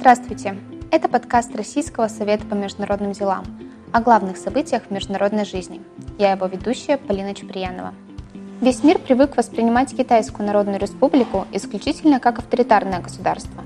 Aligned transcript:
Здравствуйте! 0.00 0.56
Это 0.90 1.10
подкаст 1.10 1.54
Российского 1.54 2.08
совета 2.08 2.46
по 2.46 2.54
международным 2.54 3.12
делам 3.12 3.44
о 3.92 4.00
главных 4.00 4.38
событиях 4.38 4.84
в 4.84 4.90
международной 4.90 5.44
жизни. 5.44 5.82
Я 6.16 6.32
его 6.32 6.46
ведущая 6.46 6.96
Полина 6.96 7.34
Чуприянова. 7.34 7.92
Весь 8.62 8.82
мир 8.82 8.98
привык 8.98 9.36
воспринимать 9.36 9.94
Китайскую 9.94 10.46
Народную 10.46 10.78
Республику 10.78 11.46
исключительно 11.52 12.18
как 12.18 12.38
авторитарное 12.38 13.00
государство. 13.00 13.62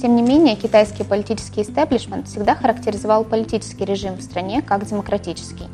Тем 0.00 0.16
не 0.16 0.22
менее, 0.22 0.56
китайский 0.56 1.04
политический 1.04 1.60
истеблишмент 1.60 2.28
всегда 2.28 2.54
характеризовал 2.54 3.22
политический 3.22 3.84
режим 3.84 4.14
в 4.14 4.22
стране 4.22 4.62
как 4.62 4.86
демократический. 4.86 5.68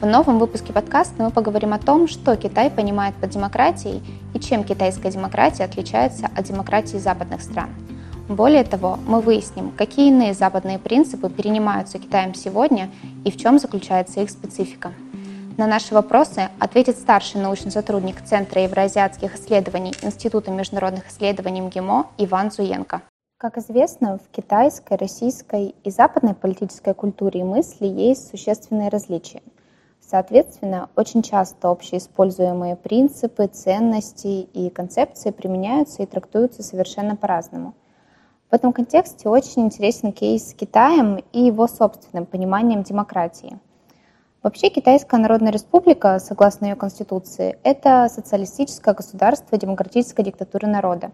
В 0.00 0.06
новом 0.06 0.38
выпуске 0.38 0.72
подкаста 0.72 1.20
мы 1.20 1.32
поговорим 1.32 1.72
о 1.72 1.80
том, 1.80 2.06
что 2.06 2.36
Китай 2.36 2.70
понимает 2.70 3.16
под 3.16 3.30
демократией 3.30 4.04
и 4.34 4.38
чем 4.38 4.62
китайская 4.62 5.10
демократия 5.10 5.64
отличается 5.64 6.30
от 6.32 6.44
демократии 6.44 6.98
западных 6.98 7.42
стран– 7.42 7.70
более 8.28 8.62
того, 8.64 8.98
мы 9.06 9.20
выясним, 9.20 9.72
какие 9.72 10.08
иные 10.08 10.32
западные 10.32 10.78
принципы 10.78 11.28
перенимаются 11.28 11.98
Китаем 11.98 12.34
сегодня 12.34 12.88
и 13.24 13.32
в 13.32 13.36
чем 13.36 13.58
заключается 13.58 14.20
их 14.20 14.30
специфика. 14.30 14.92
На 15.58 15.66
наши 15.66 15.92
вопросы 15.92 16.48
ответит 16.58 16.96
старший 16.96 17.40
научный 17.40 17.72
сотрудник 17.72 18.22
Центра 18.24 18.62
евроазиатских 18.62 19.34
исследований 19.34 19.92
Института 20.02 20.50
международных 20.50 21.10
исследований 21.10 21.60
МГИМО 21.60 22.06
Иван 22.18 22.50
Зуенко. 22.50 23.02
Как 23.38 23.58
известно, 23.58 24.18
в 24.18 24.34
китайской, 24.34 24.96
российской 24.96 25.74
и 25.82 25.90
западной 25.90 26.34
политической 26.34 26.94
культуре 26.94 27.40
и 27.40 27.44
мысли 27.44 27.86
есть 27.86 28.30
существенные 28.30 28.88
различия. 28.88 29.42
Соответственно, 30.00 30.90
очень 30.94 31.22
часто 31.22 31.68
общеиспользуемые 31.68 32.76
принципы, 32.76 33.48
ценности 33.48 34.48
и 34.54 34.70
концепции 34.70 35.32
применяются 35.32 36.02
и 36.02 36.06
трактуются 36.06 36.62
совершенно 36.62 37.16
по-разному– 37.16 37.74
в 38.52 38.54
этом 38.54 38.74
контексте 38.74 39.30
очень 39.30 39.62
интересен 39.62 40.12
кейс 40.12 40.50
с 40.50 40.52
Китаем 40.54 41.24
и 41.32 41.40
его 41.40 41.66
собственным 41.66 42.26
пониманием 42.26 42.82
демократии. 42.82 43.58
Вообще 44.42 44.68
Китайская 44.68 45.16
Народная 45.16 45.52
Республика, 45.52 46.18
согласно 46.18 46.66
ее 46.66 46.76
конституции, 46.76 47.58
это 47.62 48.10
социалистическое 48.14 48.92
государство 48.92 49.56
демократической 49.56 50.22
диктатуры 50.22 50.68
народа. 50.68 51.12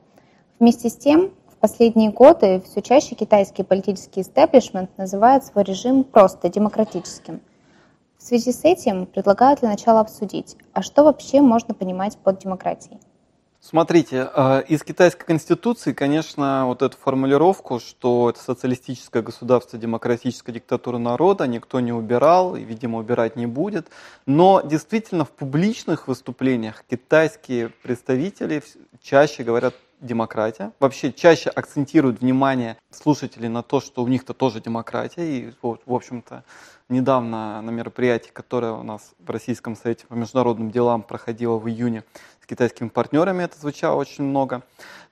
Вместе 0.58 0.88
с 0.88 0.96
тем, 0.96 1.30
в 1.46 1.54
последние 1.58 2.10
годы 2.10 2.60
все 2.66 2.82
чаще 2.82 3.14
китайский 3.14 3.62
политический 3.62 4.22
истеблишмент 4.22 4.90
называет 4.98 5.44
свой 5.44 5.62
режим 5.62 6.02
просто 6.02 6.48
демократическим. 6.48 7.40
В 8.16 8.24
связи 8.24 8.50
с 8.50 8.64
этим 8.64 9.06
предлагаю 9.06 9.56
для 9.56 9.68
начала 9.68 10.00
обсудить, 10.00 10.56
а 10.72 10.82
что 10.82 11.04
вообще 11.04 11.40
можно 11.40 11.72
понимать 11.72 12.18
под 12.18 12.40
демократией. 12.40 12.98
Смотрите, 13.60 14.30
э, 14.32 14.62
из 14.68 14.84
китайской 14.84 15.26
конституции, 15.26 15.92
конечно, 15.92 16.66
вот 16.66 16.80
эту 16.82 16.96
формулировку, 16.96 17.80
что 17.80 18.30
это 18.30 18.40
социалистическое 18.40 19.20
государство, 19.20 19.76
демократическая 19.76 20.52
диктатура 20.52 20.98
народа, 20.98 21.46
никто 21.48 21.80
не 21.80 21.92
убирал 21.92 22.54
и, 22.54 22.62
видимо, 22.62 22.98
убирать 22.98 23.34
не 23.34 23.46
будет. 23.46 23.88
Но 24.26 24.62
действительно 24.64 25.24
в 25.24 25.30
публичных 25.30 26.06
выступлениях 26.06 26.84
китайские 26.88 27.70
представители 27.70 28.62
чаще 29.02 29.42
говорят 29.42 29.74
демократия. 30.00 30.72
Вообще 30.78 31.12
чаще 31.12 31.50
акцентируют 31.50 32.20
внимание 32.20 32.76
слушателей 32.90 33.48
на 33.48 33.64
то, 33.64 33.80
что 33.80 34.04
у 34.04 34.08
них-то 34.08 34.34
тоже 34.34 34.60
демократия. 34.60 35.38
И, 35.38 35.52
в 35.62 35.92
общем-то, 35.92 36.44
недавно 36.88 37.60
на 37.60 37.70
мероприятии, 37.70 38.30
которое 38.32 38.72
у 38.72 38.82
нас 38.82 39.12
в 39.18 39.28
Российском 39.30 39.76
совете 39.76 40.06
по 40.06 40.14
международным 40.14 40.70
делам 40.70 41.02
проходило 41.02 41.58
в 41.58 41.68
июне, 41.68 42.04
китайскими 42.48 42.88
партнерами 42.88 43.44
это 43.44 43.58
звучало 43.58 43.96
очень 43.96 44.24
много. 44.24 44.62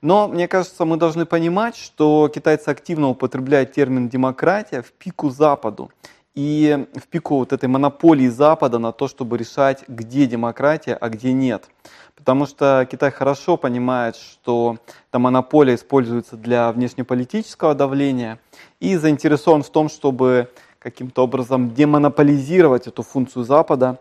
Но, 0.00 0.28
мне 0.28 0.48
кажется, 0.48 0.84
мы 0.84 0.97
должны 0.97 1.26
понимать, 1.26 1.76
что 1.76 2.28
китайцы 2.28 2.69
активно 2.69 3.08
употребляют 3.08 3.72
термин 3.72 4.08
«демократия» 4.08 4.82
в 4.82 4.92
пику 4.92 5.30
Западу. 5.30 5.91
И 6.34 6.86
в 6.94 7.08
пику 7.08 7.38
вот 7.38 7.52
этой 7.54 7.66
монополии 7.66 8.28
Запада 8.28 8.78
на 8.78 8.92
то, 8.92 9.08
чтобы 9.08 9.38
решать, 9.38 9.84
где 9.88 10.26
демократия, 10.26 10.94
а 10.94 11.08
где 11.08 11.32
нет. 11.32 11.69
Потому 12.14 12.44
что 12.44 12.86
Китай 12.91 13.10
хорошо 13.10 13.56
понимает, 13.56 14.16
что 14.16 14.76
эта 15.10 15.19
монополия 15.19 15.76
используется 15.76 16.36
для 16.36 16.72
внешнеполитического 16.72 17.75
давления 17.75 18.38
и 18.80 18.96
заинтересован 18.96 19.62
в 19.62 19.70
том, 19.70 19.88
чтобы 19.88 20.50
каким-то 20.78 21.25
образом 21.25 21.72
демонополизировать 21.72 22.86
эту 22.86 23.02
функцию 23.02 23.44
Запада 23.44 23.98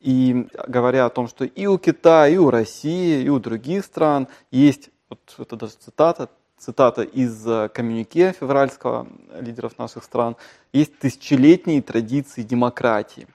и 0.00 0.46
говоря 0.66 1.06
о 1.06 1.10
том, 1.10 1.28
что 1.28 1.44
и 1.44 1.66
у 1.66 1.78
Китая, 1.78 2.28
и 2.28 2.36
у 2.36 2.50
России, 2.50 3.22
и 3.22 3.28
у 3.28 3.38
других 3.38 3.84
стран 3.84 4.28
есть, 4.50 4.90
вот 5.08 5.18
это 5.38 5.56
даже 5.56 5.72
цитата, 5.72 6.28
цитата 6.58 7.02
из 7.02 7.46
э, 7.46 7.68
коммюнике 7.68 8.32
февральского 8.38 9.06
лидеров 9.40 9.78
наших 9.78 10.04
стран, 10.04 10.36
есть 10.72 10.98
тысячелетние 10.98 11.82
традиции 11.82 12.42
демократии. 12.42 13.26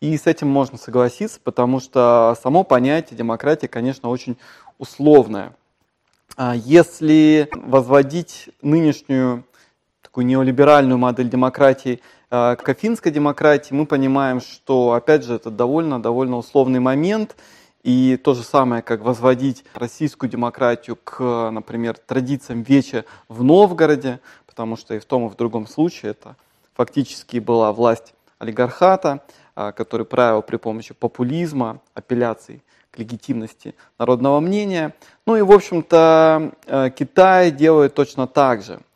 И 0.00 0.16
с 0.16 0.26
этим 0.26 0.48
можно 0.48 0.78
согласиться, 0.78 1.38
потому 1.42 1.78
что 1.78 2.36
само 2.42 2.64
понятие 2.64 3.18
демократии, 3.18 3.66
конечно, 3.66 4.08
очень 4.08 4.36
условное. 4.78 5.52
А 6.36 6.54
если 6.56 7.50
возводить 7.52 8.48
нынешнюю 8.62 9.44
такую 10.00 10.26
неолиберальную 10.26 10.98
модель 10.98 11.28
демократии 11.28 12.00
к 12.30 12.68
афинской 12.68 13.10
демократии 13.10 13.74
мы 13.74 13.86
понимаем, 13.86 14.40
что, 14.40 14.92
опять 14.92 15.24
же, 15.24 15.34
это 15.34 15.50
довольно-довольно 15.50 16.36
условный 16.36 16.78
момент, 16.78 17.36
и 17.82 18.16
то 18.22 18.34
же 18.34 18.44
самое, 18.44 18.82
как 18.82 19.00
возводить 19.00 19.64
российскую 19.74 20.30
демократию 20.30 20.96
к, 21.02 21.50
например, 21.50 21.96
традициям 21.98 22.62
Веча 22.62 23.04
в 23.28 23.42
Новгороде, 23.42 24.20
потому 24.46 24.76
что 24.76 24.94
и 24.94 25.00
в 25.00 25.06
том, 25.06 25.26
и 25.26 25.28
в 25.28 25.34
другом 25.34 25.66
случае 25.66 26.12
это 26.12 26.36
фактически 26.74 27.38
была 27.38 27.72
власть 27.72 28.14
олигархата, 28.38 29.24
э, 29.56 29.72
который 29.72 30.06
правил 30.06 30.42
при 30.42 30.56
помощи 30.56 30.94
популизма, 30.94 31.80
апелляций 31.94 32.62
к 32.92 32.98
легитимности 32.98 33.74
народного 33.98 34.38
мнения. 34.40 34.94
Ну 35.26 35.36
и, 35.36 35.42
в 35.42 35.50
общем-то, 35.50 36.52
э, 36.66 36.90
Китай 36.90 37.50
делает 37.50 37.94
точно 37.94 38.28
так 38.28 38.62
же– 38.62 38.80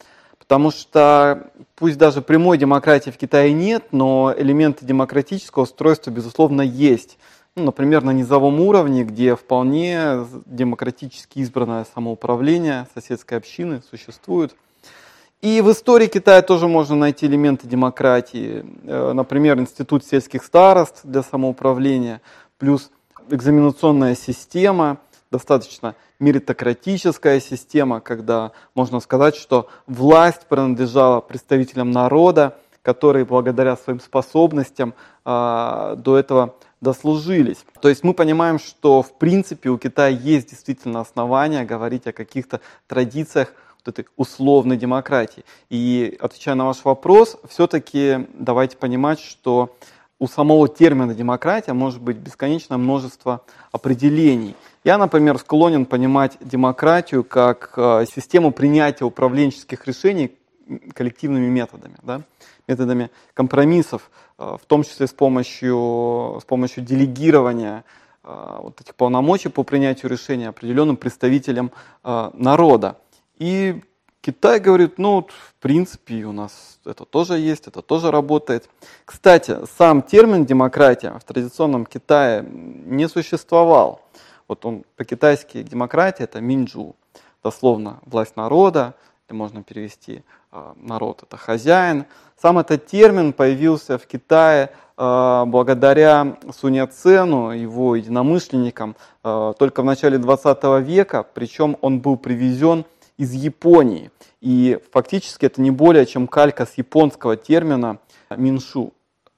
Потому 0.46 0.70
что 0.70 1.50
пусть 1.74 1.96
даже 1.96 2.20
прямой 2.20 2.58
демократии 2.58 3.10
в 3.10 3.16
Китае 3.16 3.52
нет, 3.52 3.84
но 3.92 4.34
элементы 4.36 4.84
демократического 4.84 5.62
устройства, 5.62 6.10
безусловно, 6.10 6.60
есть. 6.60 7.18
Ну, 7.56 7.64
например, 7.64 8.02
на 8.02 8.10
низовом 8.10 8.60
уровне, 8.60 9.04
где 9.04 9.36
вполне 9.36 10.26
демократически 10.44 11.38
избранное 11.38 11.86
самоуправление 11.94 12.88
соседской 12.94 13.38
общины 13.38 13.80
существует. 13.88 14.54
И 15.40 15.60
в 15.60 15.70
истории 15.70 16.06
Китая 16.06 16.42
тоже 16.42 16.68
можно 16.68 16.96
найти 16.96 17.26
элементы 17.26 17.66
демократии. 17.66 18.64
Э, 18.84 19.12
например, 19.12 19.58
институт 19.58 20.04
сельских 20.04 20.42
старост 20.42 21.00
для 21.04 21.22
самоуправления, 21.22 22.22
плюс 22.58 22.90
экзаменационная 23.30 24.14
система, 24.14 24.98
достаточно 25.34 25.96
меритократическая 26.20 27.40
система, 27.40 28.00
когда 28.00 28.52
можно 28.76 29.00
сказать, 29.00 29.34
что 29.34 29.68
власть 29.88 30.46
принадлежала 30.48 31.20
представителям 31.20 31.90
народа, 31.90 32.56
которые 32.82 33.24
благодаря 33.24 33.76
своим 33.76 33.98
способностям 33.98 34.94
э, 35.24 35.96
до 35.98 36.16
этого 36.16 36.54
дослужились. 36.80 37.64
То 37.80 37.88
есть 37.88 38.04
мы 38.04 38.14
понимаем, 38.14 38.60
что 38.60 39.02
в 39.02 39.18
принципе 39.18 39.70
у 39.70 39.78
Китая 39.78 40.08
есть 40.08 40.50
действительно 40.50 41.00
основания 41.00 41.64
говорить 41.64 42.06
о 42.06 42.12
каких-то 42.12 42.60
традициях 42.86 43.52
вот 43.78 43.92
этой 43.92 44.06
условной 44.16 44.76
демократии. 44.76 45.44
И 45.68 46.16
отвечая 46.20 46.54
на 46.54 46.66
ваш 46.66 46.84
вопрос, 46.84 47.36
все-таки 47.48 48.28
давайте 48.34 48.76
понимать, 48.76 49.18
что 49.18 49.74
у 50.20 50.28
самого 50.28 50.68
термина 50.68 51.14
демократия 51.14 51.72
может 51.72 52.00
быть 52.00 52.16
бесконечное 52.18 52.78
множество 52.78 53.42
определений. 53.72 54.54
Я, 54.84 54.98
например, 54.98 55.38
склонен 55.38 55.86
понимать 55.86 56.36
демократию 56.42 57.24
как 57.24 57.72
э, 57.78 58.04
систему 58.04 58.52
принятия 58.52 59.06
управленческих 59.06 59.86
решений 59.86 60.36
коллективными 60.92 61.46
методами, 61.46 61.96
да? 62.02 62.20
методами 62.68 63.10
компромиссов, 63.32 64.10
э, 64.38 64.58
в 64.60 64.66
том 64.66 64.82
числе 64.82 65.06
с 65.06 65.14
помощью, 65.14 66.38
с 66.38 66.44
помощью 66.44 66.84
делегирования 66.84 67.84
э, 68.24 68.58
вот 68.60 68.78
этих 68.78 68.94
полномочий 68.94 69.48
по 69.48 69.62
принятию 69.62 70.10
решений 70.10 70.44
определенным 70.44 70.98
представителям 70.98 71.72
народа. 72.02 72.98
И 73.38 73.80
Китай 74.20 74.60
говорит, 74.60 74.98
ну, 74.98 75.26
в 75.28 75.54
принципе, 75.60 76.24
у 76.24 76.32
нас 76.32 76.78
это 76.84 77.06
тоже 77.06 77.38
есть, 77.38 77.68
это 77.68 77.80
тоже 77.80 78.10
работает. 78.10 78.68
Кстати, 79.06 79.56
сам 79.78 80.02
термин 80.02 80.44
демократия 80.44 81.18
в 81.18 81.24
традиционном 81.24 81.86
Китае 81.86 82.44
не 82.46 83.08
существовал. 83.08 84.02
Вот 84.48 84.64
он 84.64 84.84
по-китайски 84.96 85.62
демократия 85.62 86.24
это 86.24 86.40
минджу, 86.40 86.96
дословно 87.42 88.00
власть 88.04 88.36
народа, 88.36 88.94
или 89.28 89.36
можно 89.36 89.62
перевести 89.62 90.22
а, 90.50 90.74
народ 90.76 91.22
это 91.22 91.36
хозяин. 91.36 92.04
Сам 92.40 92.58
этот 92.58 92.86
термин 92.86 93.32
появился 93.32 93.98
в 93.98 94.06
Китае 94.06 94.70
а, 94.96 95.44
благодаря 95.46 96.36
Суня 96.56 96.86
Цену, 96.86 97.50
его 97.50 97.96
единомышленникам, 97.96 98.96
а, 99.22 99.54
только 99.54 99.82
в 99.82 99.84
начале 99.84 100.18
20 100.18 100.62
века, 100.82 101.26
причем 101.34 101.76
он 101.80 102.00
был 102.00 102.16
привезен 102.16 102.84
из 103.16 103.32
Японии. 103.32 104.10
И 104.40 104.78
фактически 104.92 105.46
это 105.46 105.62
не 105.62 105.70
более 105.70 106.04
чем 106.04 106.26
калька 106.26 106.66
с 106.66 106.74
японского 106.74 107.36
термина 107.36 107.98
миншу, 108.30 108.92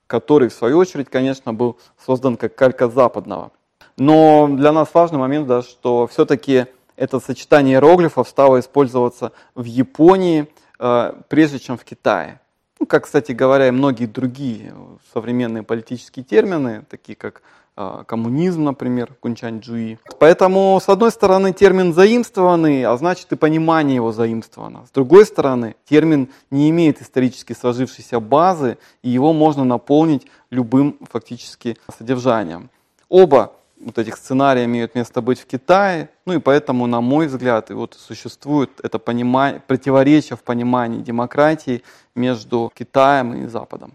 который, 0.06 0.49
в 0.49 0.55
свою 0.55 0.79
очередь, 0.79 1.08
конечно, 1.08 1.55
был 1.55 1.79
создан 2.05 2.37
как 2.37 2.55
калька 2.55 2.88
западного. 2.88 3.53
Но 3.96 4.48
для 4.48 4.72
нас 4.72 4.88
важный 4.93 5.19
момент, 5.19 5.46
да, 5.46 5.62
что 5.62 6.06
все-таки 6.06 6.66
это 6.96 7.20
сочетание 7.20 7.75
иероглифов 7.75 8.28
стало 8.28 8.60
использоваться 8.60 9.32
в 9.54 9.64
Японии, 9.64 10.48
э, 10.78 11.12
прежде 11.28 11.58
чем 11.58 11.78
в 11.78 11.84
Китае. 11.84 12.40
Ну, 12.78 12.87
как, 12.87 13.04
кстати 13.04 13.32
говоря, 13.32 13.69
и 13.69 13.70
многие 13.70 14.06
другие 14.06 14.75
современные 15.14 15.62
политические 15.62 16.25
термины, 16.25 16.84
такие 16.90 17.16
как 17.16 17.40
э, 17.75 18.04
коммунизм, 18.06 18.64
например, 18.64 19.14
кунчань-джуи. 19.22 19.98
Поэтому, 20.19 20.78
с 20.82 20.88
одной 20.90 21.10
стороны, 21.10 21.54
термин 21.54 21.94
заимствованный, 21.94 22.84
а 22.84 22.94
значит 22.98 23.32
и 23.32 23.37
понимание 23.37 23.96
его 23.96 24.12
заимствовано. 24.12 24.84
С 24.87 24.90
другой 24.90 25.25
стороны, 25.25 25.75
термин 25.88 26.28
не 26.50 26.69
имеет 26.69 27.00
исторически 27.00 27.54
сложившейся 27.54 28.20
базы, 28.20 28.76
и 29.02 29.08
его 29.08 29.32
можно 29.32 29.64
наполнить 29.64 30.26
любым 30.50 30.98
фактически 31.10 31.78
содержанием. 31.96 32.69
Оба 33.08 33.52
вот 33.81 33.99
этих 33.99 34.17
сценарий 34.17 34.64
имеют 34.64 34.94
место 34.94 35.20
быть 35.20 35.40
в 35.40 35.46
Китае. 35.46 36.08
Ну 36.25 36.34
и 36.34 36.38
поэтому, 36.38 36.87
на 36.87 37.00
мой 37.00 37.26
взгляд, 37.26 37.70
и 37.70 37.75
вот 37.75 37.94
существует 37.94 38.70
это 38.82 38.99
понимание, 38.99 39.61
противоречие 39.67 40.37
в 40.37 40.43
понимании 40.43 41.02
демократии 41.02 41.82
между 42.14 42.73
Китаем 42.75 43.34
и 43.34 43.46
Западом. 43.46 43.93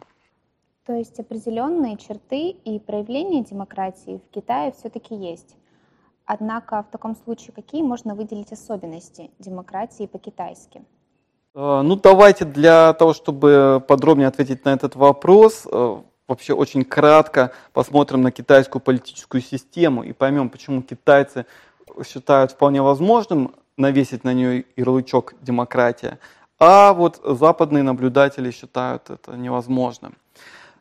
То 0.86 0.94
есть 0.94 1.20
определенные 1.20 1.98
черты 1.98 2.50
и 2.50 2.80
проявления 2.80 3.44
демократии 3.44 4.20
в 4.20 4.34
Китае 4.34 4.74
все-таки 4.78 5.16
есть. 5.16 5.56
Однако 6.26 6.84
в 6.84 6.92
таком 6.92 7.16
случае 7.16 7.54
какие 7.54 7.82
можно 7.82 8.16
выделить 8.16 8.52
особенности 8.52 9.32
демократии 9.40 10.06
по-китайски? 10.06 10.82
Э, 11.54 11.82
ну, 11.84 11.96
давайте 11.96 12.46
для 12.46 12.94
того, 12.94 13.14
чтобы 13.14 13.84
подробнее 13.88 14.28
ответить 14.28 14.66
на 14.66 14.70
этот 14.70 14.96
вопрос, 14.96 15.68
э, 15.72 16.02
вообще 16.32 16.54
очень 16.54 16.84
кратко 16.86 17.52
посмотрим 17.74 18.22
на 18.22 18.32
китайскую 18.32 18.82
политическую 18.82 19.42
систему 19.42 20.04
и 20.04 20.14
поймем, 20.14 20.50
почему 20.50 20.82
китайцы 20.82 21.46
считают 22.08 22.54
вполне 22.54 22.82
возможным 22.82 23.54
навесить 23.78 24.24
на 24.24 24.34
нее 24.34 24.66
ярлычок 24.78 25.34
демократия, 25.42 26.20
а 26.58 26.94
вот 26.94 27.20
западные 27.24 27.84
наблюдатели 27.84 28.50
считают 28.52 29.10
это 29.10 29.36
невозможным. 29.36 30.16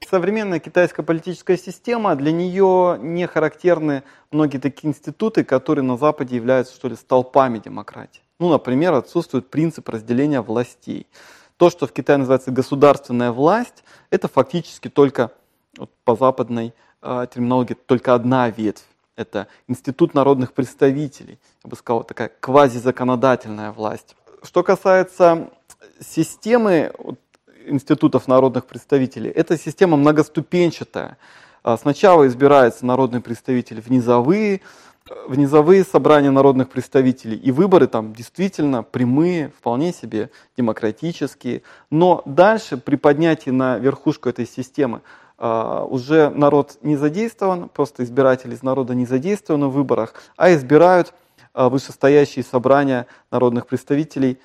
Современная 0.08 0.61
китайская 0.61 1.02
политическая 1.02 1.58
система, 1.58 2.14
для 2.14 2.32
нее 2.32 2.96
не 3.00 3.26
характерны 3.26 4.03
многие 4.31 4.58
такие 4.58 4.88
институты, 4.88 5.44
которые 5.44 5.82
на 5.85 5.96
Западе 5.96 6.37
являются, 6.37 6.75
что 6.75 6.88
ли, 6.88 6.96
столпами 6.96 7.58
демократии. 7.58 8.23
Ну, 8.38 8.49
например, 8.49 8.94
отсутствует 8.94 9.50
принцип 9.50 9.88
разделения 9.88 10.41
властей. 10.41 11.06
То, 11.56 11.70
что 11.70 11.87
в 11.87 11.93
Китае 11.93 12.19
называется 12.19 12.50
государственная 12.50 13.32
власть, 13.32 13.85
это 14.11 14.29
фактически 14.29 14.88
только 14.88 15.32
вот 15.76 15.90
по 16.05 16.17
западной 16.17 16.75
э, 17.02 17.26
терминологии 17.32 17.75
только 17.75 18.14
одна 18.14 18.50
ветвь. 18.50 18.84
Это 19.17 19.49
институт 19.69 20.14
народных 20.14 20.52
представителей, 20.52 21.38
я 21.62 21.69
бы 21.69 21.76
сказал, 21.76 22.05
такая 22.05 22.31
квазизаконодательная 22.40 23.72
власть. 23.72 24.17
Что 24.43 24.62
касается 24.62 25.50
системы 26.00 26.93
институтов 27.67 28.28
народных 28.28 28.67
представителей, 28.67 29.31
эта 29.31 29.58
система 29.58 29.96
многоступенчатая. 29.96 31.19
А, 31.62 31.76
сначала 31.76 32.26
избираются 32.26 32.87
народные 32.87 33.20
представители 33.20 33.81
в 33.81 33.90
низовые, 33.90 34.62
в 35.26 35.37
низовые 35.37 35.84
собрания 35.84 36.31
народных 36.31 36.70
представителей, 36.70 37.37
и 37.37 37.50
выборы 37.50 37.87
там 37.87 38.14
действительно 38.14 38.82
прямые, 38.82 39.50
вполне 39.58 39.93
себе 39.93 40.31
демократические. 40.56 41.62
Но 41.90 42.22
дальше 42.25 42.76
при 42.76 42.96
поднятии 42.96 43.50
на 43.50 43.78
верхушку 43.78 44.28
этой 44.28 44.46
системы 44.46 45.02
уже 45.41 46.29
народ 46.31 46.77
не 46.83 46.97
задействован, 46.97 47.71
просто 47.71 48.05
избиратели 48.05 48.55
из 48.55 48.63
народа 48.63 48.95
не 48.95 49.07
задействованы 49.07 49.69
в 49.69 49.73
выборах, 49.73 50.15
а 50.37 50.53
избирают 50.53 51.15
а, 51.53 51.69
вышестоящие 51.69 52.45
собрания 52.45 53.07
народных 53.31 53.67
представителей, 53.67 54.39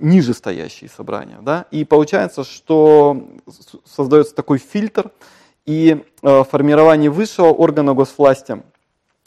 нижестоящие 0.00 0.88
собрания. 0.88 1.38
Да? 1.42 1.66
И 1.70 1.84
получается, 1.84 2.44
что 2.44 3.28
создается 3.84 4.34
такой 4.34 4.58
фильтр, 4.58 5.10
и 5.66 6.04
а, 6.22 6.44
формирование 6.44 7.10
высшего 7.10 7.48
органа 7.48 7.92
госвласти, 7.92 8.62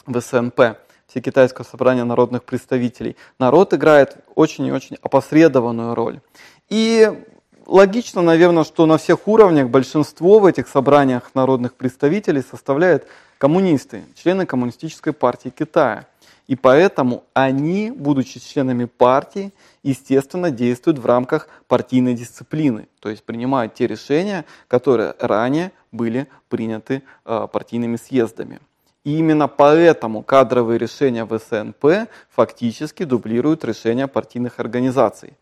ВСНП, 0.08 0.78
Всекитайского 1.08 1.66
собрания 1.66 2.04
народных 2.04 2.44
представителей, 2.44 3.16
народ 3.40 3.74
играет 3.74 4.18
очень 4.36 4.66
и 4.68 4.72
очень 4.72 4.96
опосредованную 5.02 5.96
роль. 5.96 6.22
И 6.70 7.26
логично, 7.70 8.22
наверное, 8.22 8.64
что 8.64 8.86
на 8.86 8.98
всех 8.98 9.28
уровнях 9.28 9.70
большинство 9.70 10.40
в 10.40 10.46
этих 10.46 10.68
собраниях 10.68 11.32
народных 11.34 11.76
представителей 11.76 12.42
составляют 12.42 13.06
коммунисты, 13.38 14.04
члены 14.16 14.46
Коммунистической 14.46 15.14
партии 15.14 15.50
Китая. 15.50 16.08
И 16.48 16.56
поэтому 16.56 17.24
они, 17.34 17.92
будучи 17.92 18.40
членами 18.40 18.86
партии, 18.86 19.54
естественно, 19.84 20.50
действуют 20.50 20.98
в 20.98 21.06
рамках 21.06 21.48
партийной 21.68 22.16
дисциплины, 22.16 22.88
то 23.00 23.10
есть 23.10 23.24
принимают 23.24 23.76
те 23.76 23.86
решения, 23.86 24.46
которые 24.68 25.14
ранее 25.20 25.72
были 25.92 26.28
приняты 26.50 27.04
э, 27.26 27.48
партийными 27.52 27.98
съездами. 27.98 28.60
И 29.04 29.18
именно 29.18 29.48
поэтому 29.48 30.24
кадровые 30.24 30.80
решения 30.80 31.24
в 31.24 31.38
СНП 31.38 32.10
фактически 32.30 33.04
дублируют 33.04 33.64
решения 33.64 34.08
партийных 34.08 34.60
организаций. 34.60 35.34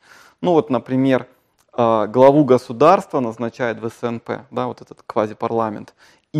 Ну 0.42 0.52
вот, 0.52 0.70
например, 0.70 1.22
а, 1.22 1.37
главу 1.78 2.44
государства 2.44 3.20
назначает 3.20 3.80
в 3.80 3.88
СНП, 3.90 4.48
да, 4.50 4.66
вот 4.68 4.82
этот 4.82 5.04
квазипарламент, 5.06 5.94
и, 6.34 6.40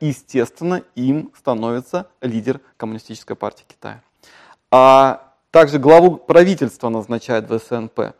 естественно, 0.00 0.82
им 0.94 1.30
становится 1.38 2.08
лидер 2.22 2.60
Коммунистической 2.76 3.36
партии 3.36 3.64
Китая. 3.68 4.02
А 4.70 5.32
также 5.50 5.78
главу 5.78 6.16
правительства 6.16 6.88
назначает 6.88 7.48
в 7.48 7.58
СНП, 7.58 8.14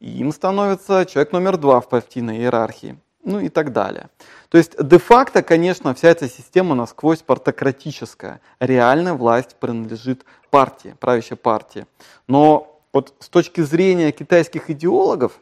и 0.00 0.10
им 0.18 0.32
становится 0.32 1.06
человек 1.06 1.32
номер 1.32 1.56
два 1.56 1.80
в 1.80 1.88
партийной 1.88 2.38
иерархии, 2.38 2.98
ну 3.22 3.40
и 3.40 3.48
так 3.48 3.72
далее. 3.72 4.10
То 4.48 4.58
есть 4.58 4.80
де-факто, 4.82 5.42
конечно, 5.42 5.94
вся 5.94 6.08
эта 6.08 6.28
система 6.28 6.74
насквозь 6.74 7.22
партократическая. 7.22 8.40
Реальная 8.58 9.14
власть 9.14 9.56
принадлежит 9.60 10.24
партии, 10.50 10.96
правящей 10.98 11.36
партии. 11.36 11.86
Но 12.26 12.80
вот 12.92 13.14
с 13.20 13.28
точки 13.28 13.60
зрения 13.60 14.12
китайских 14.12 14.70
идеологов, 14.70 15.38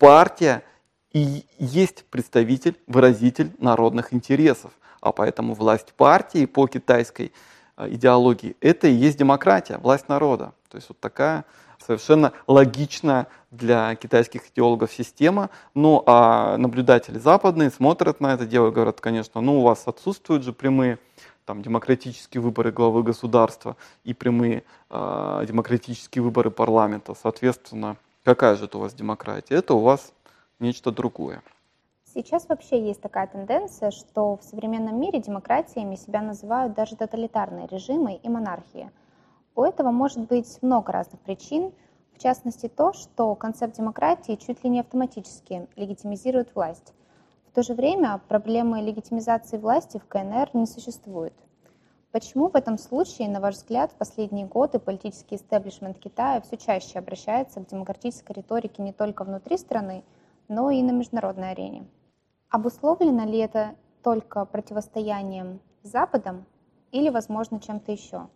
партия 0.00 0.64
и 1.12 1.44
есть 1.58 2.04
представитель, 2.06 2.76
выразитель 2.86 3.52
народных 3.58 4.12
интересов. 4.12 4.72
А 5.00 5.12
поэтому 5.12 5.54
власть 5.54 5.92
партии 5.92 6.46
по 6.46 6.66
китайской 6.66 7.32
э, 7.76 7.88
идеологии– 7.90 8.56
это 8.60 8.88
и 8.88 8.92
есть 8.92 9.18
демократия, 9.18 9.78
власть 9.78 10.08
народа. 10.08 10.52
То 10.70 10.76
есть 10.76 10.88
вот 10.88 10.98
такая 11.00 11.44
совершенно 11.78 12.32
логичная 12.46 13.26
для 13.50 13.94
китайских 13.94 14.50
идеологов 14.50 14.92
система. 14.92 15.50
Ну 15.74 16.02
а 16.06 16.56
наблюдатели 16.56 17.18
западные 17.18 17.70
смотрят 17.70 18.20
на 18.20 18.34
это 18.34 18.46
дело 18.46 18.68
и 18.68 18.72
говорят, 18.72 19.00
конечно, 19.00 19.40
ну 19.40 19.60
у 19.60 19.62
вас 19.62 19.82
отсутствуют 19.86 20.44
же 20.44 20.52
прямые 20.52 20.98
там, 21.44 21.62
демократические 21.62 22.40
выборы 22.40 22.72
главы 22.72 23.02
государства 23.02 23.76
и 24.04 24.14
прямые 24.14 24.62
э, 24.88 25.44
демократические 25.46 26.22
выборы 26.22 26.50
парламента. 26.50 27.14
Соответственно, 27.20 27.96
Какая 28.22 28.54
же 28.56 28.66
это 28.66 28.76
у 28.76 28.82
вас 28.82 28.92
демократия? 28.92 29.54
Это 29.54 29.72
у 29.74 29.80
вас 29.80 30.12
нечто 30.58 30.92
другое. 30.92 31.42
Сейчас 32.04 32.48
вообще 32.48 32.86
есть 32.86 33.00
такая 33.00 33.26
тенденция, 33.26 33.90
что 33.90 34.36
в 34.36 34.42
современном 34.42 35.00
мире 35.00 35.20
демократиями 35.20 35.96
себя 35.96 36.20
называют 36.20 36.74
даже 36.74 36.96
тоталитарные 36.96 37.66
режимы 37.68 38.16
и 38.16 38.28
монархии. 38.28 38.90
У 39.54 39.62
этого 39.62 39.90
может 39.90 40.26
быть 40.26 40.58
много 40.60 40.92
разных 40.92 41.20
причин, 41.22 41.72
в 42.12 42.18
частности 42.18 42.68
то, 42.68 42.92
что 42.92 43.34
концепт 43.36 43.76
демократии 43.76 44.34
чуть 44.36 44.62
ли 44.64 44.70
не 44.70 44.80
автоматически 44.80 45.66
легитимизирует 45.76 46.54
власть. 46.54 46.92
В 47.48 47.54
то 47.54 47.62
же 47.62 47.72
время 47.72 48.20
проблемы 48.28 48.82
легитимизации 48.82 49.56
власти 49.56 49.98
в 49.98 50.06
КНР 50.06 50.50
не 50.52 50.66
существует– 50.66 51.32
Почему 52.12 52.48
в 52.48 52.56
этом 52.56 52.76
случае, 52.76 53.28
на 53.28 53.38
ваш 53.38 53.54
взгляд, 53.54 53.92
в 53.92 53.94
последние 53.94 54.44
годы 54.44 54.80
политический 54.80 55.36
истеблишмент 55.36 55.96
Китая 55.98 56.40
все 56.40 56.56
чаще 56.56 56.98
обращается 56.98 57.60
к 57.60 57.68
демократической 57.68 58.32
риторике 58.32 58.82
не 58.82 58.92
только 58.92 59.22
внутри 59.22 59.56
страны, 59.56 60.02
но 60.48 60.70
и 60.70 60.82
на 60.82 60.90
международной 60.90 61.52
арене? 61.52 61.86
Обусловлено 62.48 63.24
ли 63.26 63.38
это 63.38 63.76
только 64.02 64.44
противостоянием 64.44 65.60
с 65.84 65.90
Западом 65.90 66.46
или, 66.90 67.10
возможно, 67.10 67.60
чем-то 67.60 67.92
еще? 67.92 68.26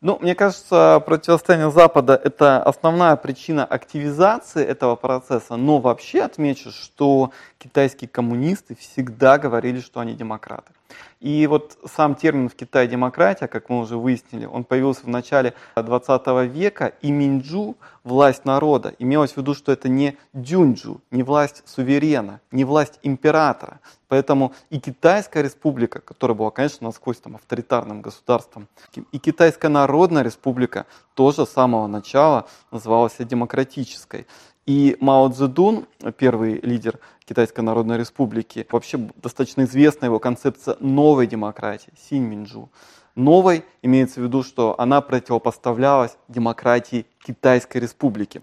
Ну, 0.00 0.16
мне 0.20 0.36
кажется, 0.36 1.02
противостояние 1.04 1.72
Запада– 1.72 2.14
это 2.24 2.62
основная 2.62 3.16
причина 3.16 3.64
активизации 3.64 4.64
этого 4.64 4.94
процесса, 4.94 5.56
но 5.56 5.80
вообще 5.80 6.22
отмечу, 6.22 6.70
что 6.70 7.32
китайские 7.58 8.08
коммунисты 8.08 8.76
всегда 8.76 9.36
говорили, 9.36 9.80
что 9.80 9.98
они 9.98 10.14
демократы. 10.14 10.72
И 11.20 11.46
вот 11.46 11.78
сам 11.84 12.14
термин 12.14 12.48
в 12.48 12.54
Китае 12.54 12.88
демократия, 12.88 13.46
как 13.46 13.68
мы 13.68 13.80
уже 13.80 13.98
выяснили, 13.98 14.46
он 14.46 14.64
появился 14.64 15.02
в 15.02 15.08
начале 15.08 15.52
20 15.76 16.50
века, 16.50 16.92
и 17.02 17.10
Минджу, 17.10 17.76
власть 18.04 18.46
народа, 18.46 18.94
имелось 18.98 19.32
в 19.32 19.36
виду, 19.36 19.54
что 19.54 19.70
это 19.70 19.88
не 19.88 20.16
дюнджу, 20.32 21.00
не 21.10 21.22
власть 21.22 21.62
суверена, 21.66 22.40
не 22.50 22.64
власть 22.64 22.98
императора. 23.02 23.80
Поэтому 24.08 24.54
и 24.70 24.80
Китайская 24.80 25.42
республика, 25.42 26.00
которая 26.00 26.36
была, 26.36 26.50
конечно, 26.50 26.86
насквозь 26.86 27.18
там, 27.18 27.36
авторитарным 27.36 28.00
государством, 28.00 28.66
и 29.12 29.18
Китайская 29.18 29.68
народная 29.68 30.22
республика 30.22 30.86
тоже 31.14 31.46
с 31.46 31.50
самого 31.50 31.86
начала 31.86 32.48
называлась 32.70 33.16
демократической. 33.18 34.26
И 34.66 34.96
Мао 35.00 35.28
Цзэдун, 35.28 35.86
первый 36.18 36.60
лидер 36.60 36.98
Китайской 37.24 37.60
Народной 37.60 37.98
Республики, 37.98 38.66
вообще 38.70 38.98
достаточно 39.16 39.62
известна 39.62 40.06
его 40.06 40.18
концепция 40.18 40.76
новой 40.80 41.26
демократии, 41.26 41.92
Синь 41.96 42.24
Минджу. 42.24 42.70
Новой 43.14 43.64
имеется 43.82 44.20
в 44.20 44.24
виду, 44.24 44.42
что 44.42 44.78
она 44.78 45.00
противопоставлялась 45.00 46.16
демократии 46.28 47.06
Китайской 47.24 47.78
Республики. 47.78 48.42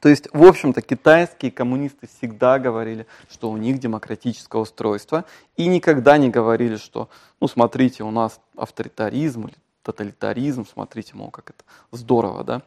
То 0.00 0.08
есть, 0.08 0.28
в 0.32 0.42
общем-то, 0.44 0.82
китайские 0.82 1.52
коммунисты 1.52 2.08
всегда 2.08 2.58
говорили, 2.58 3.06
что 3.30 3.50
у 3.50 3.56
них 3.56 3.78
демократическое 3.78 4.60
устройство, 4.60 5.24
и 5.56 5.66
никогда 5.66 6.18
не 6.18 6.28
говорили, 6.28 6.76
что, 6.76 7.08
ну, 7.40 7.46
смотрите, 7.46 8.02
у 8.02 8.10
нас 8.10 8.40
авторитаризм 8.56 9.46
или 9.46 9.54
тоталитаризм, 9.82 10.66
смотрите, 10.66 11.14
мол, 11.14 11.30
как 11.30 11.50
это 11.50 11.64
здорово, 11.90 12.44
да. 12.44 12.62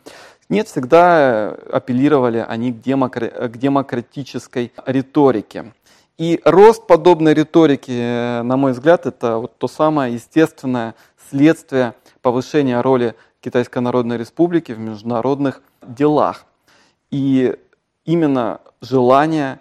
Нет, 0.49 0.67
всегда 0.67 1.49
апеллировали 1.71 2.45
они 2.47 2.71
к, 2.71 2.77
демокра- 2.77 3.47
к 3.47 3.57
демократической 3.57 4.71
риторике. 4.85 5.73
И 6.17 6.39
рост 6.45 6.87
подобной 6.87 7.33
риторики, 7.33 8.41
на 8.41 8.55
мой 8.55 8.71
взгляд, 8.71 9.05
это 9.05 9.37
вот 9.37 9.57
то 9.57 9.67
самое 9.67 10.13
естественное 10.13 10.95
следствие 11.29 11.93
повышения 12.21 12.79
роли 12.81 13.15
Китайской 13.41 13.79
Народной 13.79 14.17
Республики 14.17 14.71
в 14.71 14.79
международных 14.79 15.61
делах. 15.81 16.45
И 17.11 17.55
именно 18.05 18.61
желание 18.81 19.59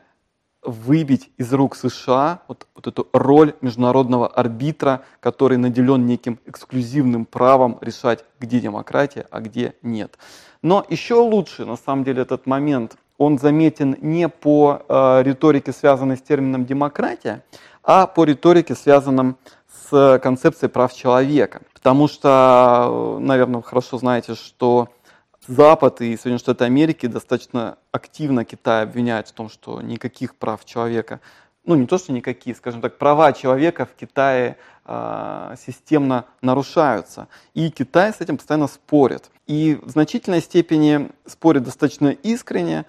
выбить 0.65 1.31
из 1.37 1.53
рук 1.53 1.77
США 1.77 2.43
вот, 2.49 2.67
вот 2.75 2.87
эту 2.87 3.09
роль 3.13 3.55
международного 3.61 4.29
арбитра, 4.29 5.03
который 5.21 5.59
наделен 5.59 6.07
неким 6.07 6.39
эксклюзивным 6.47 7.25
правом 7.27 7.79
решать, 7.81 8.25
где 8.41 8.61
демократия, 8.61 9.27
а 9.31 9.41
где 9.41 9.75
нет. 9.83 10.19
Но 10.63 10.85
еще 10.89 11.15
лучше, 11.15 11.65
на 11.65 11.77
самом 11.77 12.05
деле, 12.05 12.23
этот 12.23 12.47
момент, 12.47 12.97
он 13.19 13.39
заметен 13.39 13.97
не 14.01 14.29
по 14.29 14.83
э, 14.89 15.23
риторике, 15.23 15.73
связанной 15.73 16.17
с 16.17 16.23
термином 16.23 16.65
демократия, 16.65 17.45
а 17.83 18.07
по 18.07 18.25
риторике, 18.25 18.75
связанной 18.75 19.35
с 19.91 20.19
концепцией 20.23 20.71
прав 20.71 20.93
человека. 20.93 21.63
Потому 21.75 22.09
что, 22.09 23.19
наверное, 23.21 23.57
вы 23.57 23.63
хорошо 23.63 23.99
знаете, 23.99 24.35
что 24.35 24.89
Запад 25.47 26.01
и 26.01 26.17
Соединенные 26.17 26.39
Штаты 26.39 26.65
Америки 26.65 27.07
достаточно 27.07 27.77
активно 27.93 28.45
Китай 28.45 28.83
обвиняют 28.83 29.29
в 29.29 29.33
том, 29.33 29.51
что 29.51 29.83
никаких 29.83 30.37
прав 30.37 30.65
человека, 30.65 31.21
ну 31.67 31.75
не 31.75 31.87
то, 31.87 31.99
что 31.99 32.13
никакие, 32.13 32.57
скажем 32.57 32.81
так, 32.81 32.97
права 32.97 33.33
человека 33.33 33.85
в 33.85 33.95
Китае 33.95 34.57
э, 34.87 35.55
системно 35.67 36.25
нарушаются. 36.41 37.29
И 37.53 37.71
Китай 37.71 38.13
с 38.13 38.21
этим 38.21 38.39
постоянно 38.39 38.69
спорит. 38.69 39.31
И 39.47 39.79
в 39.83 39.91
значительной 39.91 40.41
степени 40.41 41.11
спорит 41.27 41.65
достаточно 41.65 42.09
искренне, 42.09 42.87